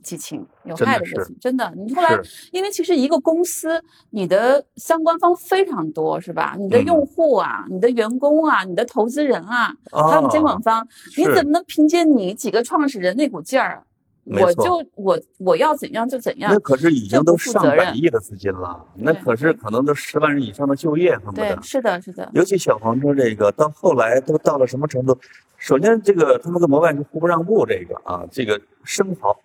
[0.01, 1.71] 激情，有害的激情，真的。
[1.77, 2.19] 你后来，
[2.51, 6.55] 因为其实一个公司，你的相关方非常多，是吧？
[6.59, 13.85] 你的用户啊，你的员工啊，你的投资人啊，还有监管方，你怎么能凭借你几个创始人那股劲儿？
[14.25, 21.61] 我就我我要怎样就怎样，那可是已经都上百亿的资金了，那可是可能都十万人以上的就业，恨不得。
[21.61, 22.29] 是的，是的。
[22.33, 25.17] 尤其小黄车这个，到后来都到了什么程度？
[25.57, 29.37] 首先，这个他们跟摩拜是互不让步，这个啊，这个生蚝。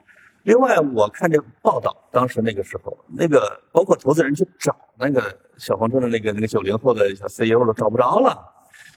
[0.44, 5.20] 另外，我看这报道，当时那个时候，那个包括投资人去找那个
[5.56, 8.38] 小黄车的那个那个九零后的小 CEO 了找不着了，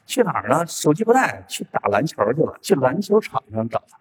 [0.06, 0.63] 去哪儿呢？
[0.67, 3.98] 手机不带，去打篮球去了，去篮球场上找他，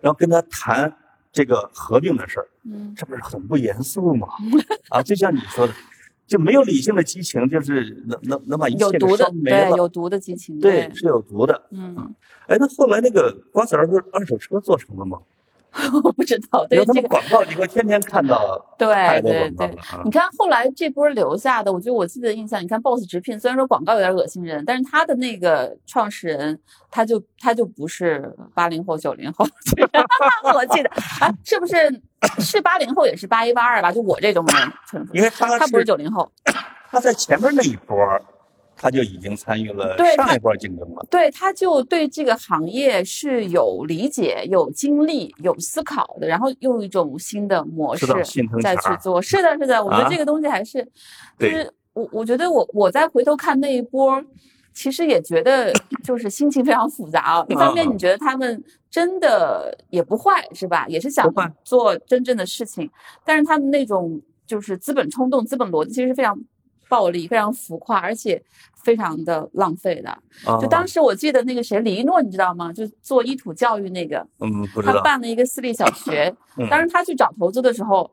[0.00, 0.96] 然后跟他谈。
[1.34, 4.28] 这个合并的事儿，嗯，这不是很不严肃吗？
[4.88, 5.74] 啊，就像你说的，
[6.28, 9.76] 就没有理性的激情，就是能能能把一切都烧没了。
[9.76, 11.60] 有毒的激情，对，是有毒的。
[11.72, 12.14] 嗯，
[12.46, 15.18] 哎，那后来那个瓜子儿不是二手车做成了吗？
[16.04, 18.64] 我不知道，对这个广告你会天天看到。
[18.78, 26.58] 对对对，你看后来这波留下的，我觉得我记得印象，你看 BOSS 直聘，虽然说广告有点恶心人，但是他的那个创始人，
[26.90, 29.46] 他就他就不是八零后九零后，
[30.54, 31.76] 我记得啊，是不是
[32.38, 33.90] 是八零后也是八一八二吧？
[33.90, 36.30] 就我这种人，因为他他不是九零后，
[36.90, 37.96] 他在前面那一波。
[38.76, 48.06] 他就已经参与了上一波竞争了，对，他就对这个行业是有理解、有经历、有思考的，然后用一种新的模式
[48.60, 49.22] 再去做。
[49.22, 50.86] 是的，是的，我觉得这个东西还是，
[51.38, 54.22] 就是我我觉得我我再回头看那一波，
[54.74, 57.46] 其实也觉得就是心情非常复杂啊。
[57.48, 60.86] 一方面你觉得他们真的也不坏，是吧？
[60.88, 61.32] 也是想
[61.62, 62.90] 做真正的事情，
[63.24, 66.38] 但是他们那种就是资本冲动、资本逻辑其实是非常。
[66.88, 68.42] 暴力非常浮夸，而且
[68.82, 70.18] 非常的浪费的。
[70.60, 72.72] 就当时我记得那个谁，李一诺，你知道吗？
[72.72, 74.94] 就做依土教育那个，嗯，不知道。
[74.94, 76.34] 他办了一个私立小学，
[76.70, 78.10] 当时他去找投资的时候，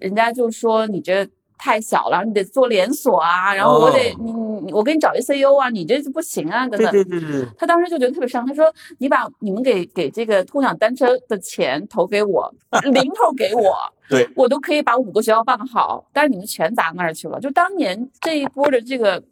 [0.00, 1.28] 人家就说你这。
[1.56, 6.90] 太小了，你得做连锁啊，然后我得你我给你找一 CEO 啊，你这不行啊，等等。
[6.90, 7.48] 对对对对。
[7.56, 12.52] 他当时就觉得特别伤，他说：“你把你们给给这个共享单车的钱投给我，
[12.92, 13.76] 零头给我，
[14.08, 17.40] 对我都可以把五个学校办好，但是你们全砸那儿去了。
[17.40, 19.22] 就当年这一波的这个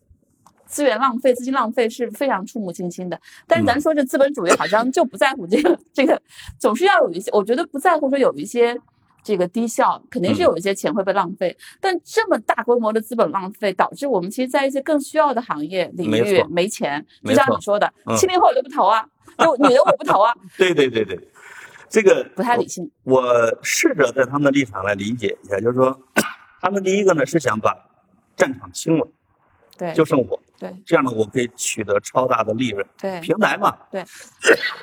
[0.67, 3.21] 资源浪费、资金浪费是非常触目惊心的。
[3.47, 6.21] 但是咱说这资本主义好像就不在乎这个这个，
[6.59, 8.79] 总是要有一些，我觉得不在乎说有一些。”
[9.25, 17.07] 这个低效肯定是有一些钱会被浪费，但这么大规模的资本浪费，导致我们其实在一些更需要的行业领域没钱。
[17.23, 19.07] 就像你说的，七零后我都不投啊，
[19.39, 20.35] 就女的我不投啊。
[20.59, 21.17] 对对对对，
[21.93, 22.91] 这个不太理性。
[23.05, 23.23] 我
[23.63, 26.01] 试着在他们的立场来理解一下，就是说，
[26.59, 27.77] 他们第一个呢是想把
[28.35, 29.07] 战场清了，
[29.77, 30.43] 对，就剩我。
[30.59, 32.87] 对，这样呢，我可以取得超大的利润。
[32.99, 33.77] 对，平台嘛。
[33.91, 34.03] 对，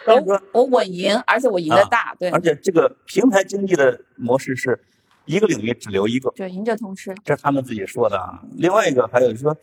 [0.05, 2.13] 我我稳赢，而且我赢的大。
[2.19, 4.79] 对，而且这个平台经济的模式是
[5.25, 6.29] 一个领域只留一个。
[6.35, 7.15] 对，赢者通吃。
[7.23, 8.43] 这是他们自己说的啊。
[8.57, 9.57] 另外一个还有就是说，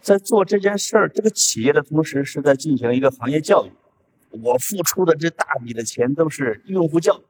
[0.00, 3.70] 在做这件事儿，这个企业的同时是在进行一个行业教育。
[4.30, 7.20] 我付出的这大笔的钱都是用户教。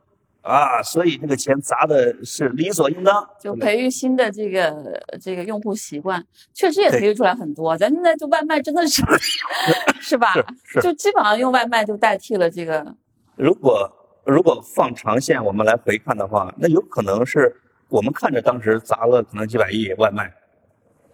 [0.40, 7.76] 啊，所以这个钱砸的是理所应当，就培育新的这个这个用户习惯，确实也培育出来很多。
[7.76, 9.02] 咱现在就外卖真的是，
[10.00, 10.32] 是吧？
[10.64, 12.94] 是，就基本上用外卖就代替了这个。
[13.36, 13.92] 如果
[14.24, 17.54] 如果放长线，我们来回看的话，那有可能是
[17.88, 20.32] 我们看着当时砸了可能几百亿外卖，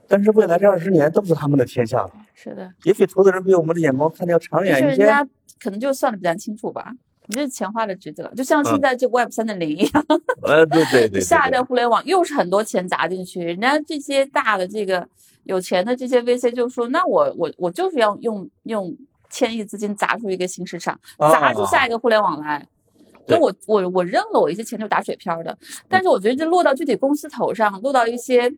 [0.09, 2.11] 但是未来这二十年都是他们的天下了。
[2.35, 4.87] 是的，也许投资人比我们的眼光看的要长远一些。
[4.89, 5.27] 人家
[5.61, 6.93] 可能就算的比较清楚吧。
[7.27, 10.07] 你这钱花的值得，就像现在这 Web 三点零一样，
[10.43, 15.09] 呃，对对 对，下一代互联网又是很多钱砸进去，人家这些大的这个
[15.45, 18.95] 有钱的这些 VC 就说，那我我我就是要用用
[19.31, 22.69] 千亿资金砸出一个新市场，砸出下一个互联网来，
[23.27, 25.57] 那我我我扔了我一些钱就打水漂的，
[25.89, 28.53] 但是我觉得这落到具体公司头上，落到一些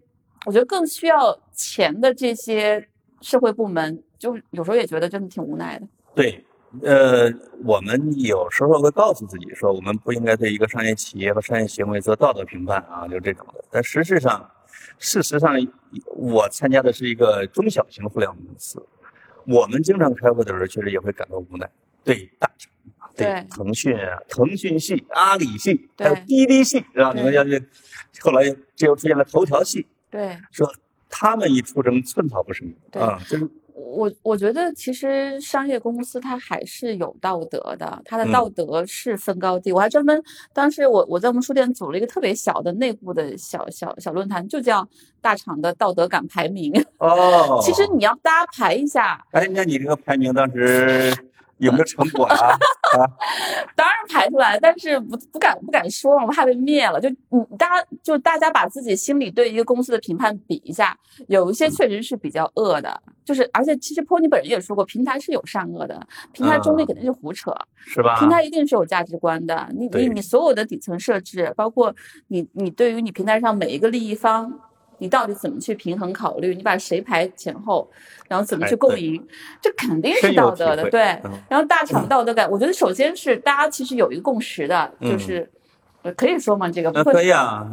[0.47, 2.89] 我觉得更需要钱的这些
[3.21, 5.87] 社会部门，就有时候也觉得真的挺无奈的。
[6.15, 6.43] 对。
[6.83, 7.33] 呃，
[7.65, 13.65] 我们有时候会告诉自己说，我们不应该对一个商业企业和商业行为做道德评判啊，就这种的。
[13.71, 14.51] 但实质上，
[14.99, 15.55] 事实上，
[16.17, 18.85] 我参加的是一个中小型互联网公司，
[19.47, 21.71] 我们经常开会的时候，确实也会感到无奈。
[22.05, 22.71] 对大厂，
[23.17, 27.13] 对腾讯啊，腾讯系、阿里系，还有滴滴系，是吧？
[27.15, 27.63] 你们要去，
[28.21, 30.67] 后来这又出现了头条系，对，说
[31.11, 33.49] 他们一出征，寸草不生啊，就是。
[33.89, 39.71] 我我觉得其实商业公司它还是有道德的，它的道德是分高低。
[39.71, 44.87] 我还专门当时我我在我们书店组了一个特别小的内部的小小小论坛，就叫
[45.21, 46.73] 大厂的道德感排名。
[46.99, 49.25] 哦，其实你要大家排一下。
[49.33, 51.15] 哎，那你这个排名当时
[51.59, 52.59] 有没有成果啊？
[53.77, 57.01] 当然排出来，但是不不敢不敢说，我怕被灭了。
[57.01, 60.97] 就你大家就大家把自己心里对一个公司的评判比一下，
[61.29, 68.19] 有一些确实是比较恶的，就是而且其实坡尼本人也说过，平台是有善恶的，平台中立肯定是胡扯，是吧？
[68.19, 71.95] 平台一定是有价值观的，你你你所有的底层设置，包括
[72.29, 74.53] 你你对于你平台上每一个利益方。
[74.99, 76.55] 你到底怎么去平衡考虑？
[76.55, 77.89] 你把谁排前后，
[78.29, 79.25] 然后怎么去共赢？
[79.61, 81.01] 这肯定是道德的，对。
[81.49, 85.51] 然后大厂道德感，我觉得首先是大家其实有一个共识的，就是
[86.17, 86.69] 可以说吗？
[86.71, 87.67] 这个可以啊，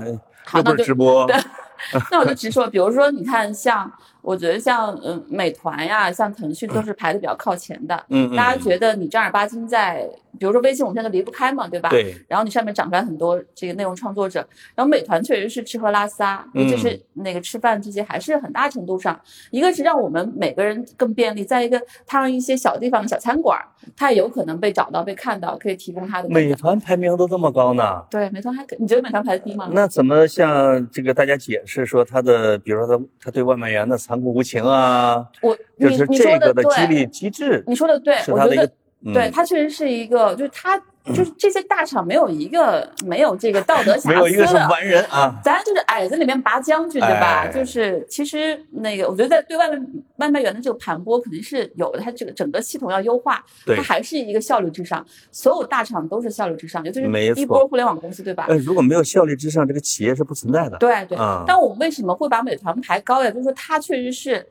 [0.46, 1.28] 好，那就直播。
[2.12, 3.92] 那我就直说，比如说，你看像。
[4.24, 8.04] 我觉得像嗯美团呀，像腾讯都是排的比较靠前的。
[8.10, 10.10] 嗯，大家觉得你正儿八经在，
[10.40, 11.90] 比如说微信，我们现在都离不开嘛，对吧？
[11.90, 12.16] 对。
[12.30, 14.40] 然后你上面长出来很多这个内容创作者，
[14.74, 19.20] 然后美团确实是吃喝拉撒，就是那个吃饭这些还是很大程度上，
[19.52, 23.60] 一个是让我们每个人更便利，再一个它让一些小地方的小餐馆，
[23.96, 26.30] 它也有可能被找到、被看到，可以提供它的。
[26.30, 28.02] 美团排名都这么高呢？
[28.10, 29.70] 对，美团还可，你觉得美团排的低吗？
[29.74, 34.78] 那怎么向这个大家解释说它的，比如说它它对外卖员的残酷无情啊？
[35.16, 38.72] 啊，我就是这个的激励机制，你说的对，我觉得
[39.12, 47.48] 对，它确实是一个，就是它就是这些大厂没有一个没有这个道德 瑕疵的，没有一个是完人啊，咱就是矮子里面拔将军，对吧？
[47.54, 49.80] 就是其实那个，我觉得在对外卖
[50.18, 58.46] 外卖员的这个盘剥肯定是有的，它这个整个系统要优化，它还是一个效率至上，所有大厂都是效率至上，尤其是一波互联网公司，对吧？
[58.48, 60.78] 呃，如果没有效率至上，这个企业是不存在的。
[60.78, 63.30] 对对，但我们为什么会把美团排高呀？
[63.30, 64.48] 就是说它确实是。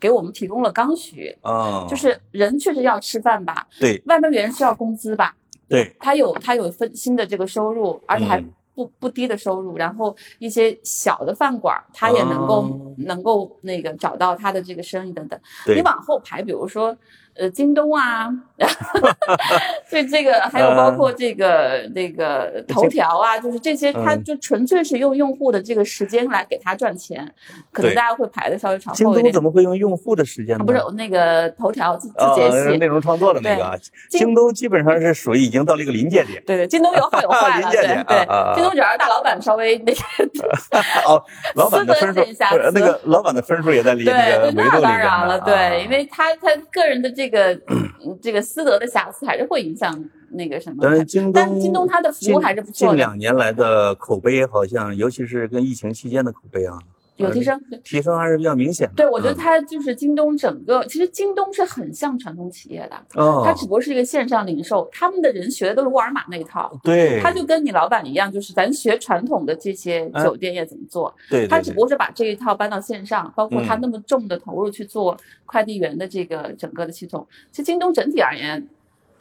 [0.00, 3.64] 给我们提供了刚需啊，就是人确实要吃饭吧？
[3.78, 5.32] 对，外卖员需要工资吧？
[5.72, 9.76] 对，他有他有分新的这个收入，而且还不不低的收入。
[9.76, 15.40] 然后一些小的饭馆，他也能够能够那个找到他的这个生意等等。
[15.66, 16.96] 你往后排，比如说。
[17.34, 18.28] 呃，京东啊，
[19.90, 27.26] 对这个还有包括这个那个头条啊，就是这些，它就纯粹是用用户的这个时间来给他赚钱，
[27.72, 28.92] 可能大家会排的稍微长。
[28.92, 30.64] 京东怎么会用用户的时间呢？
[30.64, 36.42] 不是那个头条自自节系内容创作的那个，京东基本上是属于已经到了一个临界点。
[36.46, 40.00] 对对，京东有好有坏 了，对对，京东主要是大老板稍微那个
[41.08, 42.20] 哦，老板的分数
[42.74, 47.21] 那个老板的分数也在临那个维度里那当然了，对，因为他他个人的这。
[47.22, 47.60] 这个
[48.20, 52.92] 这个私德的瑕疵还是会影响那个什么，但是京东，京东它的服务还是不错的。
[52.92, 56.76] 近两年来的口碑好像，尤其是跟疫情期间的口碑啊。
[57.16, 58.94] 有提升，提升还是比较明显的。
[58.96, 78.66] 对，我觉得它就是京东整个，其实京东是很像传统企业的，哦，它只不过是一个线上零售，他们的人学的都是沃尔玛那一套，对，他就跟你老板一样，就是咱学传统的这些酒店业怎么做，对，他只不过是把这一套搬到线上，包括他那么重的投入去做快递员的这个整个的系统，其实京东整体而言。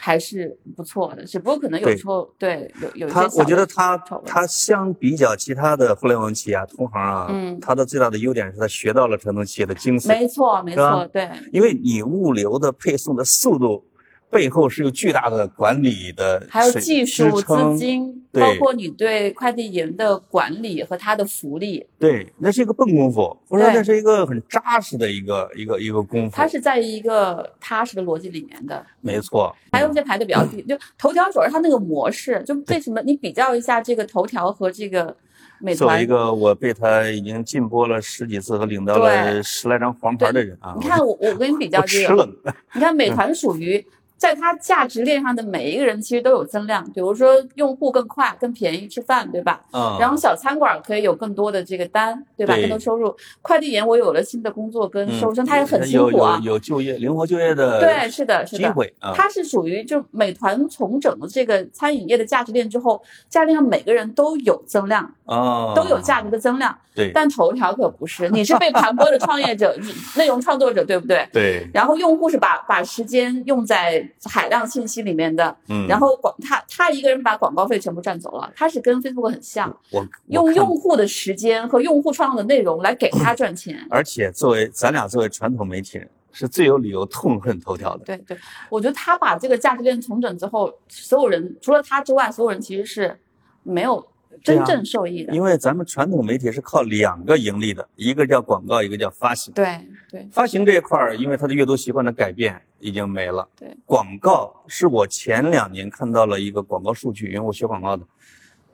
[0.04, 13.86] 还是不错的，只不过可能有时候对有有一些他我觉得他他相比较其他的互联网企业啊同行啊，嗯，他的最大的优点是他学到了传统企业的精髓，没错没错，对，因为你物流的配送的速度。
[14.32, 21.86] 背后是有巨大的管理的，还有技术资金，包括你对快递员的管理和他的福利。
[22.00, 26.36] 对，那是一个笨功夫，我说那是一个很扎实的一个一个一个功夫。
[26.36, 28.84] 它是在一个踏实的逻辑里面的。
[29.02, 29.54] 没错。
[29.74, 35.14] 还有一些排的比较低， 就头条主要是它那个模式，就为什么你比较一下这个头条和这个
[35.60, 35.78] 美团？
[35.78, 42.26] 作为一个我被他已经禁播了十几次和领到了十来张黄牌的人啊，你看我我跟你比较这个，
[42.74, 43.86] 你看美 团属于。
[44.22, 49.60] 在它价值链上的每一个人其实都有增量，比如说用户更快、更便宜吃饭，对吧？
[49.74, 49.98] 嗯。
[50.00, 52.56] 然后小餐馆可以有更多的这个单，对吧？
[52.56, 53.12] 更多收入。
[53.42, 56.40] 快递员我有了新的工作跟收入，他也很辛苦啊。
[56.44, 58.68] 有有就业灵活就业的对，是的，是的。
[58.68, 59.12] 机会啊。
[59.16, 66.78] 它是属于就美团重整了这个餐饮业的价值链之后，价值链上每个人都有增量啊，都有价值的增量。
[66.94, 67.10] 对。
[67.12, 69.76] 但头条可不是，你是被盘剥的创业者、
[70.16, 71.28] 内容创作者，对不对？
[71.34, 71.68] 对。
[71.74, 74.08] 然后用户是把把时间用在。
[74.26, 83.86] 海量信息里面的，嗯，然后广他他一个人把广告费全部赚走了，他是跟 Facebook 很像，我用用户的时间和用户创造的内容来给他赚钱。
[83.90, 88.06] 而且作为咱俩作为传统媒体人，是最有理由痛恨头条的。
[88.06, 88.38] 对对，
[88.70, 93.20] 我觉得他把这个价值链重整之后，所有人除了他之外，所有人其实是
[93.64, 94.11] 没有。
[94.44, 99.54] 真正受益的，因为咱们传统媒体是靠两个盈利的，一个叫广告，一个叫发行。
[99.54, 103.48] 对对，发行这一块儿，因为它的阅读习惯的改变已经没了。
[103.56, 108.04] 对，广告是我前两年看到了一个广告数据，因为我学广告的，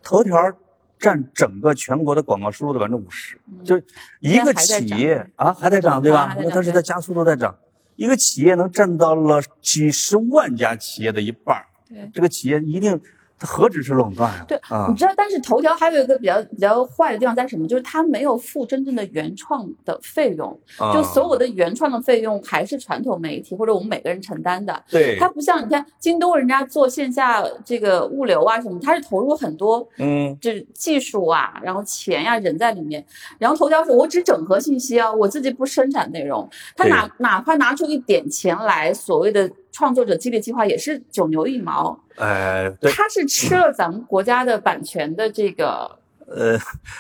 [0.01, 0.37] 头条
[0.97, 3.77] 占整个全国的广告收入的百分之五十，就
[4.19, 6.35] 一个企业啊还在涨，对吧？
[6.39, 7.53] 那它是在加速度在涨，
[7.97, 11.65] 一个企业能占到了几十万家企业的一半儿。
[11.89, 12.99] 对，这个企业一定。
[13.39, 14.45] 它何止是垄断啊？
[14.47, 14.59] 对，
[14.89, 17.67] 你知道，但是头条还有一个比较比较坏的地方在什么？
[17.67, 20.59] 就是它没有付真正的原创的费用，
[20.93, 24.83] 就所有的原创的费用还是传统媒体或者我们每个人承担的。
[24.89, 33.05] 对，它不像你看京东，人家做线下这个物流啊什么，它是投入很多，嗯，就是技术啊，然后钱呀人在里面。
[33.37, 39.47] 然后头条是我只整合信息啊，我自己不生产内容，他哪哪怕拿出一点钱来，所谓的。
[39.77, 46.57] 创作者激励计划也是九牛一毛，哎，他是吃了咱们国家的版权的这个呃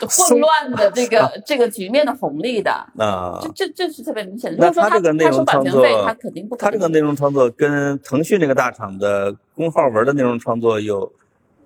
[0.07, 2.71] 混乱的这个这个局面的红利的。
[2.99, 4.57] 啊，这这这是特别明显的。
[4.59, 11.11] 那他这个内容创作，他肯定不，他这个内容创作跟腾讯那个大厂的公号文的内容创作有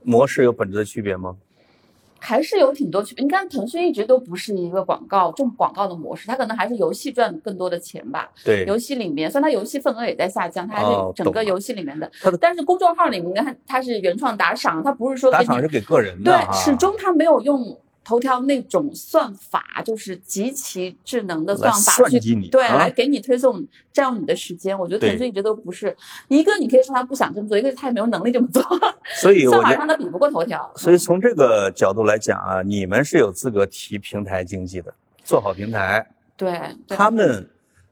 [0.03, 1.36] 模式有本质的区别吗？
[2.22, 3.24] 还是有挺多区别。
[3.24, 8.30] 你看，腾讯一直都不是一个广告重广告的模式，它可能还是游戏赚更多的钱吧。
[8.46, 12.10] 对，游戏里面，虽然它游戏份额也在下降，它还是整个游戏里面的。
[12.22, 16.32] 它的，但是公众号里面，你看它是原创打赏，它不是说打赏是给个人的。
[16.32, 17.76] 对，始终它没有用。
[18.04, 24.78] 头条那种算法就是极其智能的算法去对来给你推送，占用你的时间。
[24.78, 25.95] 我觉得腾讯一直都不是
[26.28, 28.64] 一个，你可以说他不想这么做，一个他也没有能力这么做。
[29.22, 30.70] 所以 算法上他比不过头条。
[30.76, 34.91] 所以从这个角度来讲啊，你们是有资格提平台经济的，
[35.24, 36.06] 做好平台。
[36.36, 37.47] 对，他们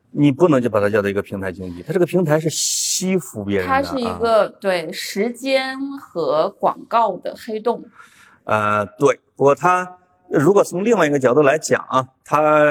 [0.10, 3.72] 你不能就把它叫做一个平台经济，它这个平台是吸附别人的。
[3.72, 7.86] 它是一个对时间和广告的黑洞。
[8.45, 9.97] 呃，对，不过它。
[10.30, 12.66] 如果从另外一个角度来讲啊，他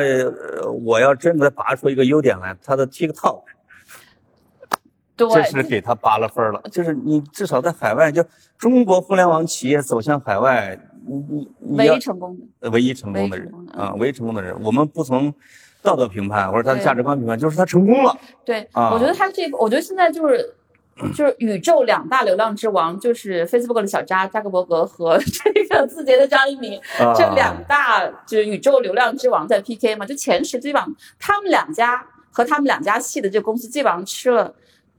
[0.84, 3.42] 我要真的拔出一个优点来，他的 TikTok，
[5.16, 6.62] 这是给他拔了分了。
[6.70, 8.24] 就是你至少在海外，就
[8.56, 14.54] 中国互联网企业走向海外，你你唯一成功的，唯一成功的人啊，唯一成功的人。
[14.62, 15.34] 我们不从
[15.82, 18.16] 道德评判或者他的价值观评判，就是他成功了。
[18.44, 20.54] 对，我觉得他这个，我觉得现在就是。
[21.14, 26.80] 就是宇宙两大流量之王，就是 Facebook 的小扎扎克伯格和 这个字节的张一鸣，
[27.16, 30.04] 这两大就是宇宙流量之王在 PK 嘛？
[30.04, 34.54] 就前十基本上他们两家和他们两家系的这个公司基本上吃了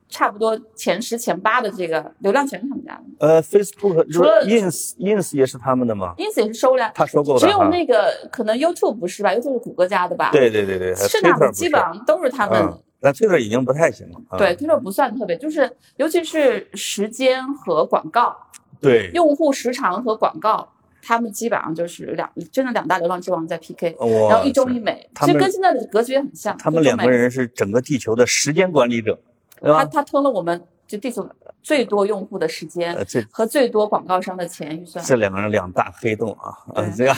[0.08, 3.28] 差不多前十前八的这个流量全是他们家的。
[3.28, 7.40] 呃，Facebook 除了 Ins Ins 也是他们的吗？Ins 也是收了，他收购的。
[7.40, 10.32] 只有那个可能 YouTube 不是吧？YouTube 是谷歌家的吧？
[10.32, 12.74] 对对对对，剩下的基本上都是他们。
[13.02, 14.38] 那推特已经不太行了。
[14.38, 18.36] 对，推特不算特别，就是尤其是时间和广告，
[18.82, 20.68] 对，用户时长和广告，
[21.02, 23.96] 他们基本上就是两真的两大流浪之王在 PK。
[24.30, 26.58] 然后一中一美，其实跟现在的格局也很像。
[26.58, 29.20] 他们两个人是整个地球的时间管理者，
[29.62, 29.86] 对吧？
[29.86, 31.30] 他他吞了我们就这种
[31.62, 32.98] 最多用户的时间
[33.32, 35.06] 和最多广告商的钱预算。
[35.06, 37.16] 这两个人两大黑洞啊，这样。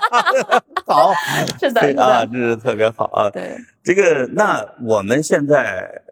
[0.86, 1.12] 好，
[1.60, 3.28] 是的，啊，这是特别好啊。
[3.28, 6.02] 对，这个那我们现在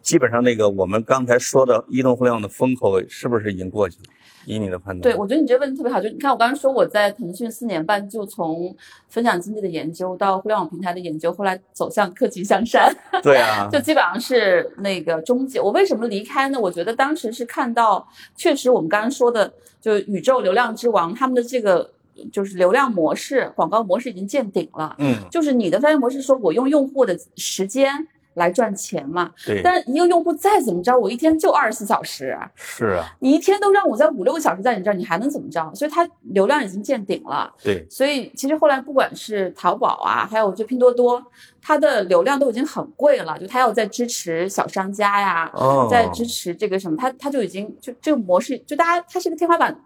[0.00, 4.04] 基本上那个我们刚才说的移动互联网的风口是不是已经过去了？
[4.46, 6.00] 以你的判断，对我觉得你这个问题特别好。
[6.00, 8.74] 就你看，我刚刚说我在腾讯四年半，就从
[9.08, 12.90] 分享经济的研究到互联网平台的研究，后来走向科技向善。
[13.22, 15.60] 对啊，就基本上是那个终结。
[15.60, 16.58] 我为什么离开呢？
[16.58, 21.90] 我觉得当时是看到，确实我们刚刚说的，就宇宙流量之王他们的这个。
[22.32, 24.96] 就是流量模式、广告模式已经见顶了。
[24.98, 27.92] 嗯，就是你的商业模式，说我用用户的时间
[28.36, 29.30] 来赚钱嘛。
[29.44, 29.60] 对。
[29.62, 32.34] 但一个用户再怎么着，我一天就二十四小时。
[32.54, 33.04] 是啊。
[33.18, 35.70] 你一天都让我在五六个小时在你这儿，你还能怎么着？
[35.74, 37.52] 所以它流量已经见顶了。
[37.62, 37.86] 对。
[37.90, 41.22] 所以其实后来不管是淘宝啊，还有就拼多多，
[41.60, 43.38] 它的流量都已经很贵了。
[43.38, 45.50] 就它要在支持小商家呀，
[45.90, 49.76] 在支持这个什么，它它就已经就这个模式，就大家它是个天花板。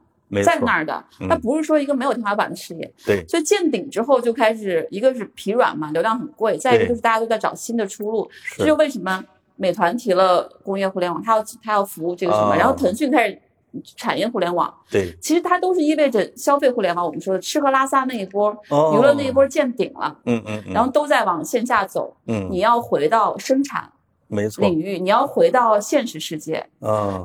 [0.45, 2.93] 在那儿的，它不是说一个没有天花板的事业。
[3.05, 8.31] 对，所以见顶之后就开始，一个是疲软嘛，流量很贵；再一个就是大家都在找新的出路。
[8.57, 9.24] 这就为什么
[9.57, 13.41] 美团提了工业互联网，它要它要服务这个什么，然后腾讯开始
[13.97, 14.72] 产业互联网。
[14.89, 17.05] 对，其实它都是意味着消费互联网。
[17.05, 18.57] 我们说的吃喝拉撒那一波，
[18.95, 20.16] 娱乐那一波见顶了。
[20.26, 20.62] 嗯嗯。
[20.72, 22.16] 然后都在往线下走。
[22.26, 22.47] 嗯。
[22.51, 23.91] 你要回到生产，
[24.28, 24.62] 没错。
[24.62, 26.64] 领域，你要回到现实世界。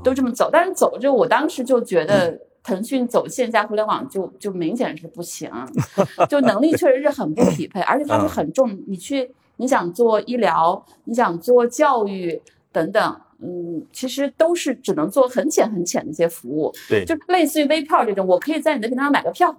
[0.03, 2.39] 都这么走，但是走着，我当时就觉得。
[2.66, 5.49] 腾讯走线下互联网就就明显是不行，
[6.28, 8.76] 就能力确实是很不匹配，而且它是很重。
[8.88, 12.41] 你去你想做医疗，你想做教育
[12.72, 16.74] 等等，嗯，其实都是只能做很浅很浅的一些服务。
[16.89, 19.55] 对，就类似于微票这种，我可以在你的平台上买个票。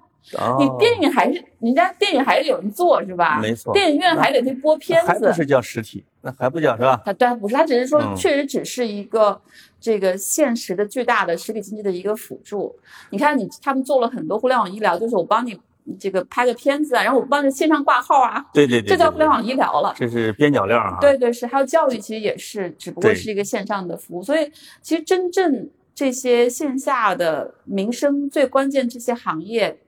[0.58, 3.38] 你电影还是人家电影还是有人做是吧？
[3.40, 7.00] 没错，电影院还得去播片子，还不是叫实体，那还不叫是吧？
[7.04, 9.40] 它对，不是，它只是说确实只是一个
[9.80, 12.74] 这个现实的巨大的实体经济的一个辅助。
[13.10, 15.58] 你看你他们做了很多互联网医疗，就是我帮你
[15.98, 19.94] 这个拍个片子啊，然后我帮你线上挂号啊，对对对，这叫互联网医疗了。
[19.96, 20.98] 这是边角料啊。
[21.00, 24.22] 对对是，还有教育其实也是，只不过是一个线上的服务。
[24.22, 24.50] 所以
[24.82, 25.70] 其实真正。
[25.98, 29.78] 这些线下的民生最关键这些行业，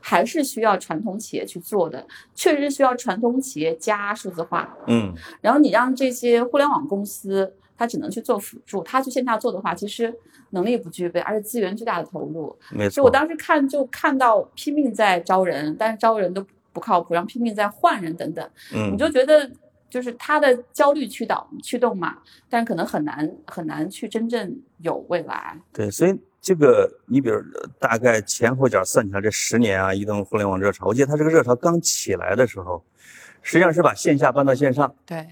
[0.00, 4.76] 还是需要传统企业去做的，确实需要传统企业加数字化。
[4.88, 10.14] 嗯，然后你让这些互联网公司，它只能去做辅助，他去线下做的话，其实
[10.50, 12.56] 能力不具备，而且资源巨大的投入。
[12.70, 12.94] 没错。
[12.94, 18.48] 所以我当时看就看到拼命在招人，但是招人都不靠谱，然后拼命在换人等等。
[18.72, 19.50] 嗯，你就觉得。
[19.92, 22.16] 就是他的焦虑驱导驱动嘛，
[22.48, 25.54] 但是可能很难很难去真正有未来。
[25.70, 27.38] 对，所以这个你比如
[27.78, 32.82] 大概前后脚算起来，这十年啊，移动互联网热潮，我记得它这个热潮刚起来的时候，
[33.42, 34.94] 实际上是把线下搬到线上。
[35.04, 35.28] 对。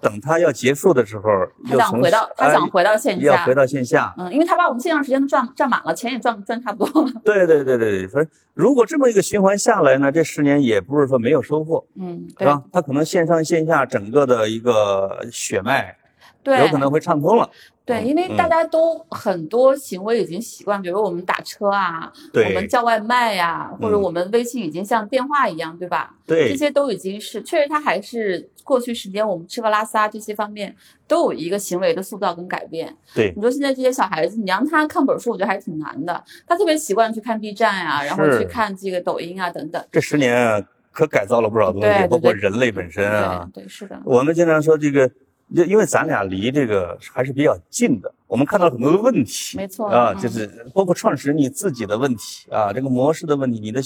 [0.00, 1.22] 等他要结束的时候，
[1.68, 4.14] 他想回到他想回到线下，要回到线下。
[4.18, 7.12] 嗯，因为他把我们线上时间都赚赚满了，钱也赚赚差不多了。
[7.24, 12.62] 对对对对对，反正如果这么一个循环下来呢，这十年也不是说没有收获，嗯，对吧？
[12.72, 15.96] 他可能线上线下整个的一个血脉，
[16.42, 17.48] 对，有可能会畅通了。
[17.82, 26.14] 对，因为大家都很多行为已经习惯，比如我们打车啊，我们叫外卖呀，或者我们微信已经像电话一样，对吧？
[26.24, 30.72] 对，这些都已经是确实，它还是过去时间我们吃喝拉撒这些方面
[31.08, 32.96] 都有一个行为的塑造跟改变。
[33.12, 36.22] 对，你说现在这些小孩子，你让他看本书，我觉得还是挺难的。
[36.46, 39.84] 他特别习惯去看 B 站呀，然后去看这个抖音啊等等。
[39.90, 40.62] 这十年啊
[40.92, 43.50] 可改造了不少东西，包括人类本身啊。
[43.52, 44.00] 对，是的。
[44.04, 45.10] 我们经常说这个。
[45.52, 53.82] 就因为咱俩离这个还是比较近的，我们看到很多的问题，没错啊，就是包括创始人你自己的问题啊，这个模式的问题，你的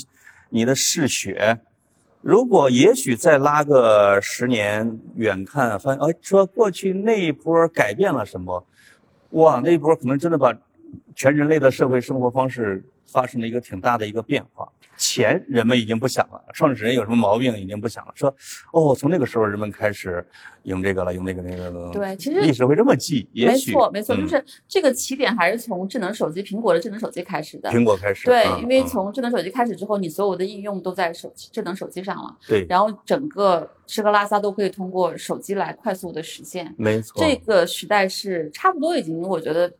[0.50, 1.58] 你的嗜血，
[2.24, 8.64] 如果也许再拉个十年远看，发现哎，说过去那一波改变了什么，
[9.32, 10.50] 哇，那一波可能真的把
[11.14, 14.68] 全人类的社会生活方式发生了一个挺大的一个变化。
[14.96, 18.12] 钱人们已经不想了，创始人有什么毛病已经不想了。
[18.14, 18.32] 说，
[18.72, 20.24] 哦，从那个时候人们开始
[20.62, 21.90] 用这个了，用那个那个了。
[21.90, 23.28] 对，其实历史会这么记。
[23.34, 27.68] 没错，没错，就是这个起点还是从智能手机，苹果的智能手机开始的。
[27.70, 28.26] 苹果开始。
[28.26, 32.36] 对，因为从智能手机开始之后，你所有的应用都在手机、智能手机上了。
[32.46, 32.64] 对。
[32.68, 36.72] 然后整个吃喝拉撒都可以通过手机来快速的实现。
[36.78, 37.20] 没错。
[37.20, 39.72] 这个时代是差不多已经，我觉得。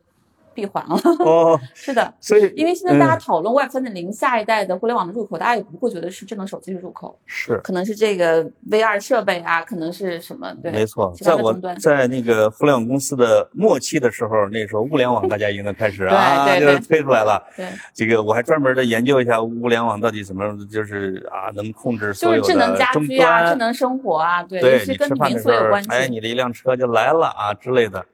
[0.55, 10.51] 闭环了哦， 是的，所以因为现在大家讨论 Web 三点零下一代的互联网的入口，大家也不会觉得是智能手机的入口，是可能是这个 VR 设备啊，可能是什么？
[10.63, 17.43] 对，没错，在我在那个互联网公司的末期的时候，那时候物联网大家已经开始 啊，就推出来了。
[17.57, 25.89] 对，这个我还专门的研究一下物联网到底怎么，就是啊，能控制所有的智能家居啊，智能生活啊，对，对是跟民宿有关系。
[25.89, 28.05] 哎，你的一辆车就来了啊之类的。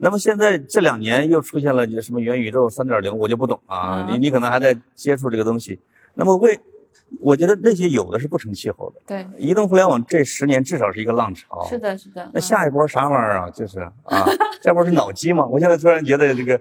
[0.00, 4.06] 那么现在这两年又出现了什么元宇宙三点零，我就不懂啊。
[4.08, 5.78] 你你可能还在接触这个东西。
[6.14, 6.58] 那么为，
[7.20, 9.00] 我觉得那些有的是不成气候的。
[9.06, 11.66] 对，移动互联网这十年至少是一个浪潮。
[11.68, 12.30] 是的，是的。
[12.32, 13.50] 那下一波啥玩意儿啊？
[13.50, 14.24] 就是啊，
[14.62, 15.44] 下一波是脑机嘛？
[15.44, 16.60] 我现在突然觉得这个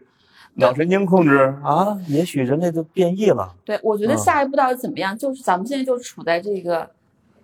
[0.56, 3.56] 脑神经控制啊，也许人类都变异了。
[3.64, 5.16] 对，我觉得下一步到底怎么样？
[5.18, 6.90] 就是咱们现在就处在这个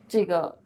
[0.08, 0.58] 这个。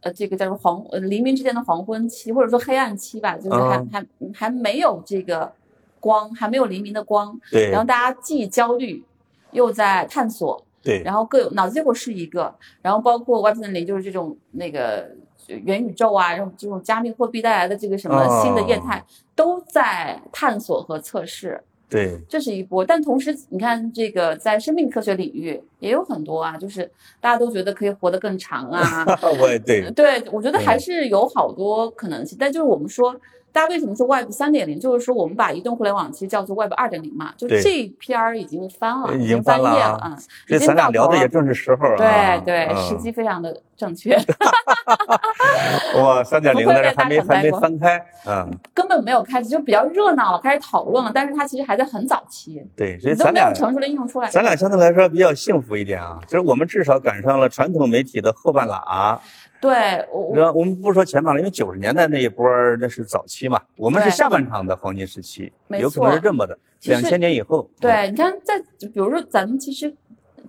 [0.00, 5.52] 呃，这个叫做黄呃黎明之间的黄昏期，或者说黑暗期吧，就是还还还没有这个
[6.00, 7.38] 光，还没有黎明的光。
[7.50, 7.70] 对。
[7.70, 9.04] 然后大家既焦虑，
[9.52, 10.62] 又在探索。
[10.82, 11.02] 对。
[11.02, 12.52] 然后各有脑子结果是一个，
[12.82, 15.10] 然后包括 Web 三零，就是这种那个
[15.46, 19.04] 元宇宙啊，这种这种加密货币带来的这个什么新的业态，
[19.34, 21.62] 都在探索和测试。
[21.88, 29.04] 对，这是一波，但同时你看，这个在生命科学领域也有很多啊，就是大家都觉得可以活得更长啊。
[29.40, 33.14] 我也对，对我觉得还是有好多可能性，但就是我们说。
[33.52, 34.78] 大家为什么说 Web 三点零？
[34.78, 40.18] 就是说我们把移动互联网其实叫做 Web 二点零嘛，就这篇儿已经翻了，已经翻页了啊。
[40.46, 41.96] 这咱俩聊的也正是时候啊。
[41.96, 44.16] 对对，时机非常的正确。
[46.00, 52.64] 哇，三点零但是还没还没翻开，嗯，根本没有开始，就比较热闹了，开始讨论了，但是它其实还在很早期。
[52.74, 54.28] 对，所以咱俩成熟的应用出来。
[54.30, 59.20] 咱俩相对来说比较幸福一点啊，就是我们至少赶上了传统媒体的后半拉。
[59.58, 62.46] 对，我我们不说前半了，因为九十年代那一波
[62.78, 66.56] 那是早期嘛，我们是下半场的黄金时期，有可能是这么的。
[66.82, 69.92] 两千年以后，对，你看，在比如说咱们其实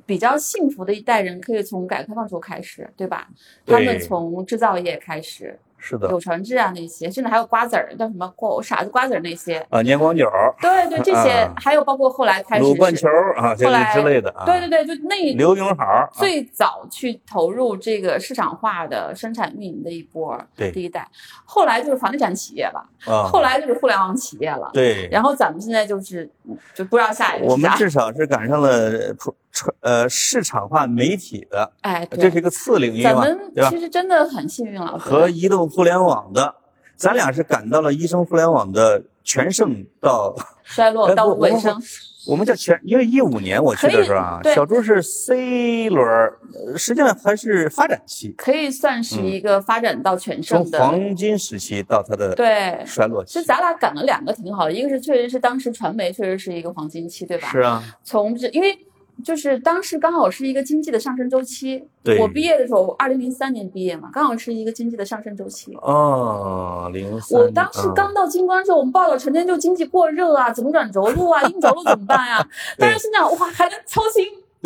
[0.07, 3.27] 比较幸福的一代人，可以从改革开放时候开始，对吧？
[3.67, 5.59] 他们从制造业开始。
[5.79, 10.27] 是的，柳传志啊，那些，甚至还有瓜子儿，叫什么瓜傻子瓜子儿那些啊，年光酒，
[10.59, 21.07] 对对，这些还有包括后来开始鲁冠球啊，后来之类的啊，对对对，就那刘永好最早去投入这个市场化的生产运营的一波，对第一代，
[21.45, 26.27] 后来就是房地产企业了，啊，后来就是互联网企业了，对，然后咱们现在就是
[26.73, 29.31] 就不知道下一个，我们至少是赶上了传
[29.81, 33.69] 呃市场化媒体的，哎，这是一个次领域嘛，对吧？
[33.69, 36.55] 其实真的很幸运了，和移动互联网的
[36.95, 41.81] 咱俩是赶到了医生互联网的全盛到 衰落到尾声。
[42.25, 46.05] 我们叫全，因为一五年我去的时候啊，小猪是 C 轮，
[46.75, 53.31] 实际上还是发展期，可以算是一个发展到全盛的黄金时期到它的对衰落期。
[53.31, 57.47] 其实咱俩赶了两个挺好的，一个是确实是当时传媒确实是一个黄金期，对吧？
[57.49, 58.77] 是啊，从这因为。
[59.23, 61.83] 就是当时刚好是一个经济的上升周期。
[62.03, 65.73] 对，我毕业的时候，二零零三年毕业嘛，刚好是一个经济的上升周期。
[65.81, 67.39] 哦，零三。
[67.39, 72.47] 我当时刚到金光的时候，我们报道成天就经济过热啊，怎么软着陆啊，硬着陆怎么办呀？
[72.77, 74.25] 但是现在哇，还能操心。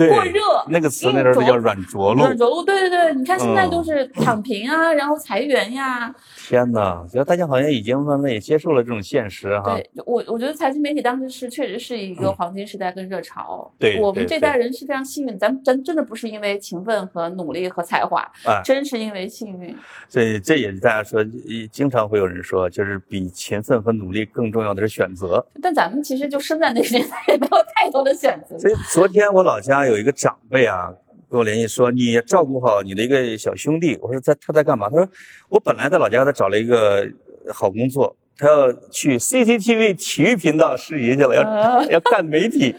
[0.10, 6.14] 过热那个词那时候叫软着陆，软着陆，对对对，你看现在都是躺平啊，然后裁员呀。
[6.48, 9.76] 天哪，觉得大家好像已经慢慢也接受了这种现实哈。
[9.76, 13.72] 对，我我觉得财经媒体当时是确实是一个黄金时代跟热潮。
[13.80, 18.30] 对，我们这代人是非常幸运，咱咱真的不是因为勤奋和努力和才华，
[18.64, 19.76] 真是因为幸运。
[20.10, 21.24] 所以这也是大家说，
[21.72, 25.46] 经常会有人说，就是比勤奋和努力更重要的是选择。
[25.62, 28.58] 但咱们其实就生在那个年代，也没有太多的选择。
[28.60, 30.92] 所以昨天我老家有一个长辈啊。
[31.30, 33.98] 跟我联系说你照顾好你的一个小兄弟。
[34.02, 34.90] 我说在他在干嘛？
[34.90, 35.08] 他说
[35.48, 37.08] 我本来在老家，他找了一个
[37.54, 42.76] 好工作，他要去 CCTV 体育频道实习去了，要 要干媒体。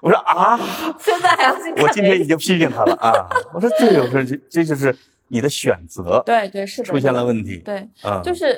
[0.00, 0.56] 我说啊，
[1.00, 1.82] 现在还要去？
[1.82, 3.28] 我今天已经批评他了啊！
[3.52, 4.94] 我说这有事，这就是
[5.26, 6.22] 你的选择。
[6.24, 7.60] 对对是的，出现了问题。
[7.64, 8.56] 对啊，就是。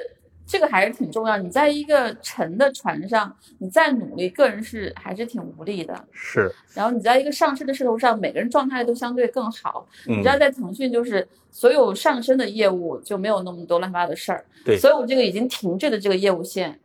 [0.50, 1.38] 这个还是挺重要。
[1.38, 5.94] 你在一个沉的船上，你再努力，个人是还是挺无力的。
[6.10, 6.52] 是。
[6.74, 9.86] 然后你在一个上升的势头上，每个人状态都相对更好。
[10.06, 14.44] 你知道，在腾讯就是所有上升的业务就没有那么多乱七八糟的事儿。
[14.64, 14.76] 对。
[14.76, 16.80] 所以我这个已经停滞的这个业务线，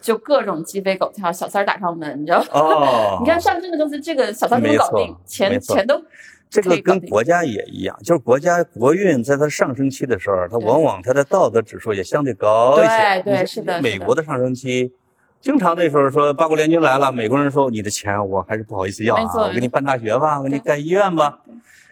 [0.00, 2.46] 就各种鸡飞狗跳，小三儿打上门，你知道吗？
[2.52, 3.18] 哦。
[3.22, 6.02] 你看上升的公司，这个小三都搞定，钱钱都。
[6.48, 13.22] 这个跟国家也一样，就是国家国运在它上升期的时候，它往往它的道德指数也相对高一些。
[13.24, 13.82] 对对是的。
[13.82, 14.92] 美国的上升期，
[15.40, 21.40] 经常那时候说八国联军来了，美国人说你的钱我还是不好意思要啊，我给你办大学吧，我给你盖医院吧。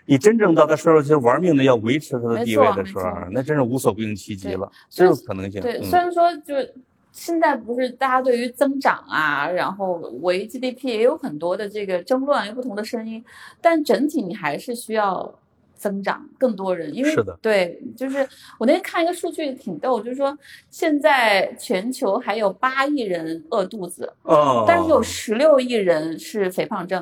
[0.06, 5.60] 你真正到他时候就玩命的要维持他的地位的时候，那真是无所不用其极了，这种可能性。
[5.60, 6.74] 对，虽然说就是。
[7.14, 13.24] 现在不是大家对于增长啊，然后为 GDP 也有很多的这个争论，有不同的声音，
[13.60, 15.32] 但整体你还是需要
[15.76, 20.36] 增长更多人，因为是的，对，就是我那天看一个数据挺逗，就是说
[20.70, 27.00] 现在全球还有八亿人饿肚子，哦，但是有十六亿人是肥胖症，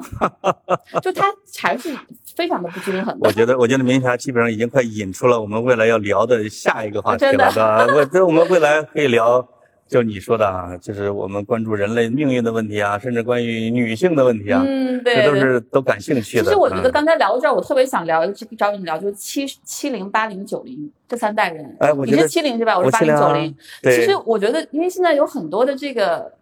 [1.00, 1.88] 就它还是
[2.36, 3.16] 非常的不均衡。
[3.22, 7.86] 我觉得，我觉得明霞基本上已经快引出了我们未来要聊的下一个话题了，对吧？
[7.94, 9.48] 我觉得我们未来可以聊。
[9.88, 16.44] 就你说的啊，就是我们关注人类命运的问题啊，甚至关于女性的问题啊，嗯，对，这都是都感兴趣的。
[16.44, 18.26] 其实我觉得刚才聊到这儿，我特别想聊，
[18.56, 21.76] 找你聊，就是七七零、八零、九零这三代人。
[21.80, 22.78] 哎，你是七零是吧？
[22.78, 23.54] 我是八零九零。
[23.82, 26.32] 其实我觉得，因为现在有很多的这个，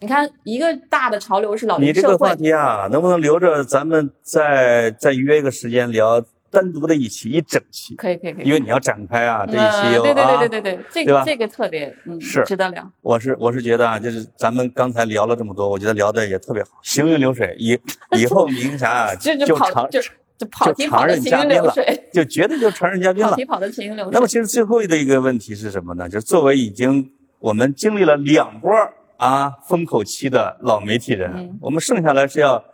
[0.00, 2.02] 你看一个大的潮流是老年社会。
[2.02, 6.22] 你这个话题啊，能不能留着咱们再再约一个时间聊？
[6.50, 12.90] 单独的一期一整期，可以可以可以，因为你要展开啊，这一期有啊，对对对对对对，这个这个特别嗯是值得聊。
[13.02, 17.54] 我是我是觉得啊，就是咱们刚才聊了这么多，我觉得聊的也特别好，行云流水。
[17.58, 17.78] 以
[18.18, 20.00] 以后明啥 就就常就
[20.36, 23.30] 就跑题跑的行云流水，就绝对就常任嘉宾了。
[23.30, 24.10] 跑题跑的行云流水。
[24.12, 26.08] 那么其实最后的一个问题是什么呢？
[26.08, 28.72] 就是作为已经我们经历了两波
[29.18, 32.64] 啊风口期的老媒体人，我们剩下来是要。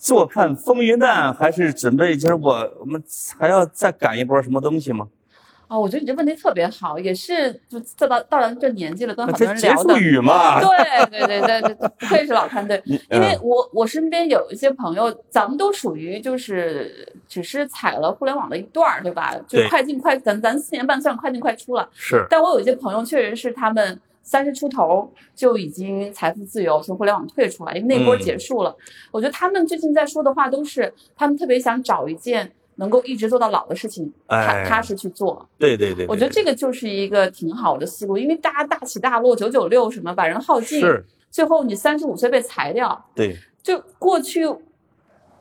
[0.00, 3.00] 坐看风云淡，还是准备就是我我们
[3.38, 5.06] 还要再赶一波什么东西吗？
[5.68, 9.94] 哦，我觉得你这问题特别好，也是就到到到了这年纪了，跟很多人聊的。
[9.94, 10.58] 结束语嘛。
[10.60, 12.82] 对对对对对，不愧是老团队。
[12.86, 19.36] 因为我我身边有一些朋友，咱们都属于就是只是踩了互联网的一段儿，对吧？
[19.46, 21.88] 就快进快，咱咱四年半算快进快出了。
[21.94, 22.26] 是。
[22.30, 24.00] 但我有一些朋友，确实是他们。
[24.22, 28.76] 三十出头就已经财富自由，从互联网退出来，因为那波结束了。
[29.10, 35.48] 我觉得他们最近在说的话都是，他们特别想找一件能够一直做到老的事情，踏踏实去做。
[35.58, 40.80] 对对对，我觉得这个就是一个挺好的思路，因为大家大起大落，九九六什么把人耗尽，
[41.30, 43.04] 最后你三十五岁被裁掉。
[43.14, 44.46] 对，就过去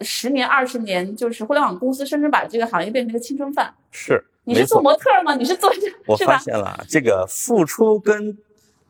[0.02, 3.72] 十年二十年，就是互联网公司甚至把这个行业变成一个青春饭。
[3.92, 5.36] 是，你是做模特吗？
[5.36, 5.82] 你是做这？
[6.08, 8.36] 我发现了这个付出跟。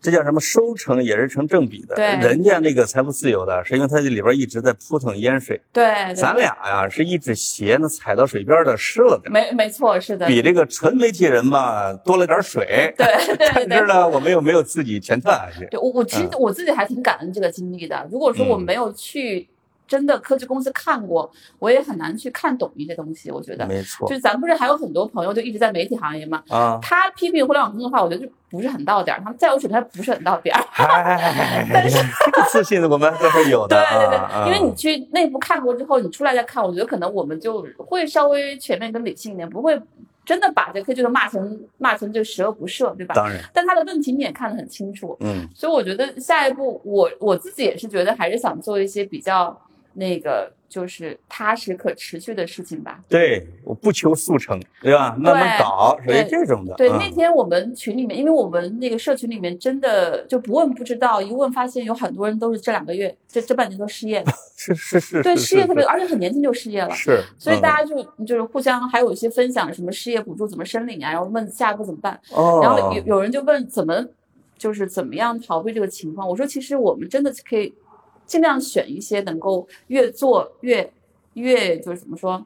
[0.01, 0.39] 这叫什么？
[0.39, 1.95] 收成也是成正比的。
[1.95, 5.59] 对，人家那个财富自由的，是因为他这里边一直在扑腾淹水。
[5.71, 9.29] 对，咱俩呀是一只鞋呢踩到水边的湿了的。
[9.29, 10.25] 没没错，是的。
[10.27, 12.93] 比这个纯媒体人吧多了点水。
[12.97, 13.67] 对对 对。
[13.67, 15.67] 但是呢，我们又没有自己全赚下去。
[15.69, 18.07] 对，我我其实我自己还挺感恩这个经历的。
[18.11, 19.47] 如果说我没有去
[19.89, 23.31] 真的科技公司看过，我也很难去看懂一些东西。
[23.31, 26.43] 我觉得没错，就是咱们不是还有很多朋友就一直在媒体行业嘛？
[26.47, 29.19] 啊，他批评互联网公司的话，我觉得就不是很到点儿。
[29.23, 30.63] 他们再有水平，他不是很到点儿。
[31.73, 33.75] 但是这 个自信我们都是有的。
[33.75, 39.81] 对对对，因为你去内部看过之后，你出来再看，我觉得可能我们就会稍微全面跟理性一点，不会。
[40.25, 43.15] 真的把这科技都骂成骂成就十恶不赦，对吧？
[43.15, 43.41] 当然。
[43.51, 45.49] 但他的问题你也看得很清楚，嗯。
[45.55, 49.59] 所以我觉得下一步，我我自己也是觉得还是想做一些比较
[49.93, 50.51] 那个。
[50.69, 53.03] 就是踏实可持续的事情吧。
[53.09, 55.15] 对，我不求速成，对吧？
[55.17, 56.75] 慢慢搞，属于这种的。
[56.75, 64.31] 对，那天我们群里面，因为我们那个社群里面真的就不问不知道，一问发现有很多人都是这两个月、这这半年都失业了。
[64.55, 65.23] 是是是。
[65.23, 66.91] 对，失业特别，而且很年轻就失业了。
[66.93, 67.23] 是。
[67.39, 71.11] 所以大家就就是互相还有一些分享，什么失业补助怎么申领啊？
[71.11, 72.13] 然后问下一步怎么办？
[72.29, 72.59] 哦。
[72.61, 74.05] 然后有有人就问怎么
[74.55, 76.29] 就是怎么样逃避这个情况？
[76.29, 77.73] 我说其实我们真的可以。
[78.29, 80.87] 尽量选一些能够越做越
[81.33, 82.45] 越就是怎么说，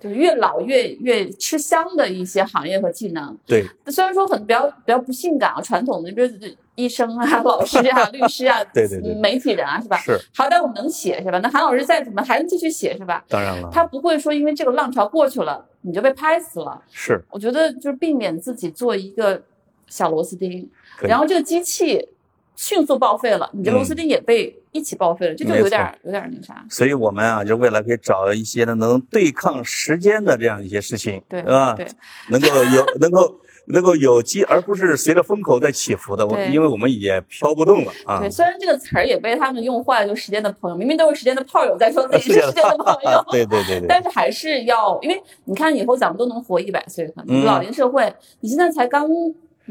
[0.00, 3.36] 就是越老越越吃香的一些行业和技能。
[3.46, 6.28] 对，虽然说很比较比较不性感啊，传统的，比如
[6.74, 9.98] 医生啊、 老师啊、 律师啊、对对对，媒体人啊，是吧？
[9.98, 10.18] 是。
[10.34, 11.38] 好歹我们能写是吧？
[11.40, 13.22] 那韩老师再怎么还能继续写是吧？
[13.28, 16.82] 当然了，他不会说因为这个浪潮过去了你就被拍死了。
[16.90, 17.22] 是。
[17.30, 19.42] 我觉得就是避免自己做一个
[19.88, 20.66] 小螺丝钉，
[21.02, 22.08] 然后这个机器。
[22.54, 26.64] 迅速报废了，你这螺丝钉也被一起报废了，这就有点有点那啥。
[26.68, 31.74] 所以我们啊，就未来可以找一些呢能对抗时间的这样一些事情，对，是吧？
[31.74, 31.86] 对，
[32.28, 36.26] 能够有 能够能够有机，而不是随着风口在起伏的。
[36.26, 38.20] 我因为我们也飘不动了啊。
[38.20, 43.24] 对，虽然这个词儿也被他们用坏了，就时间的朋友，明明都是时间的炮友在说自己是时间的朋友。
[43.32, 43.86] 对对对对。
[43.88, 47.12] 但是还是要，因为你看以后咱们都能活一百岁，
[47.44, 49.08] 老龄社会，你现在才刚。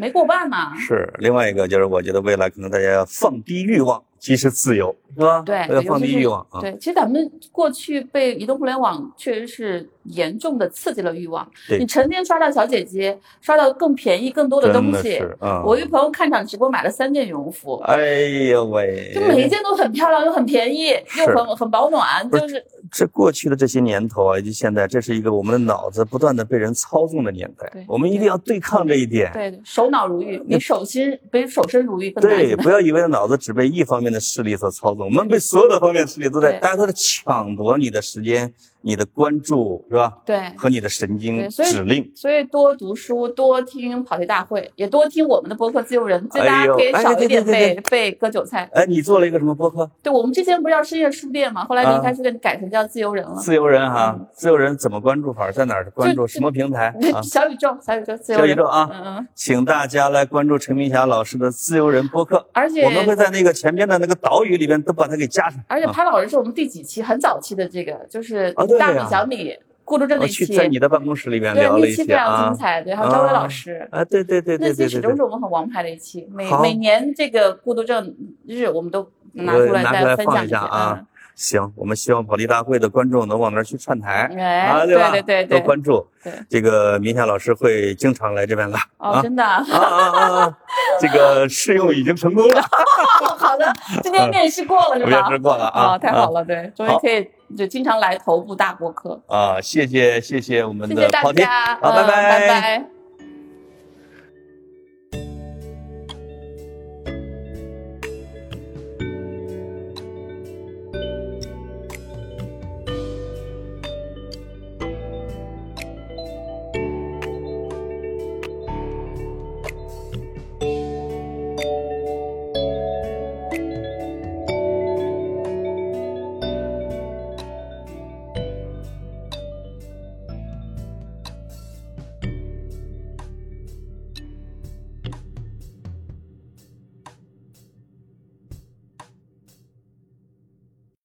[0.02, 0.76] 没过半嘛？
[0.76, 5.44] 是另外一个，就是我觉得未来可能大家要放低欲望，即是自由，是吧？
[5.46, 6.60] 对，要放低欲望啊。
[6.60, 11.48] 对，其实咱们过去被移动互联网确实是严重的刺激了欲望。
[11.78, 15.22] 你成天刷到小姐姐，刷到更便宜、更多的东西。
[15.64, 17.76] 我一朋友看场直播买了三件羽绒服。
[17.86, 18.02] 哎
[18.50, 19.12] 呦喂！
[19.14, 22.66] 就每一件都很漂亮，又很便宜，又很很保暖，就是。
[22.92, 27.86] 这过去的这些年头啊，以及现在，这是一个我们的脑子不断的被人操纵的年代。
[27.88, 29.32] 我们一定要对抗这一点。
[29.32, 38.54] 对，手脑如玉，你手心比手身如玉更对，不要以为脑子只被一方面的势力所操纵，我们被所有的方面势力都在，大家都在抢夺你的时间。
[38.82, 40.18] 你的关注是吧？
[40.26, 42.12] 对，和你的神经指令。
[42.16, 48.70] 所以多读书，多听跑题大会，也多听我们的播客《自由人》，就大家可以少一点被被割韭菜。
[48.74, 49.90] 哎，你做了一个什么播客？
[50.02, 53.36] 对，我们之前不是叫深夜书店嘛，后来离开书店改成叫自由人了。
[53.36, 55.52] 自由人哈，自由人怎么关注法？
[55.52, 56.26] 在哪儿关注？
[56.26, 56.94] 什么平台？
[57.22, 58.90] 小宇宙，小宇宙，小宇宙啊！
[58.92, 65.60] 嗯嗯，请大家来关注陈明霞老师的自由人播客，而且我们会在那个前面的那个岛屿里边都把它给加上。
[65.68, 67.02] 而且潘老师是我们第几期？
[67.02, 68.52] 很早期的这个，就是。
[68.78, 72.82] 大米小米孤独症那期，在你的办公室里面聊了一期，非常精彩。
[72.82, 76.28] 对，还有张伟老师啊，对对对对那期始终是我们很王牌的一期。
[76.32, 78.16] 每每年这个孤独症
[78.48, 81.02] 日，我们都拿出来再分享一下啊。
[81.34, 84.30] 行，我们希望跑题大会的观众能往那儿去串台
[84.70, 85.10] 啊，对吧？
[85.12, 86.06] 对对对，多关注。
[86.24, 88.78] 对，这个明霞老师会经常来这边的。
[88.98, 90.58] 哦，真的啊啊啊！
[91.02, 92.62] 这个试用已经成功了。
[93.40, 95.10] 好的，今天面试过了是吧？
[95.10, 99.60] 面试过了啊，太好了，对，终于可以就经常来头部大播客啊！
[99.62, 103.01] 谢谢谢谢我们的大家，好，拜拜拜拜。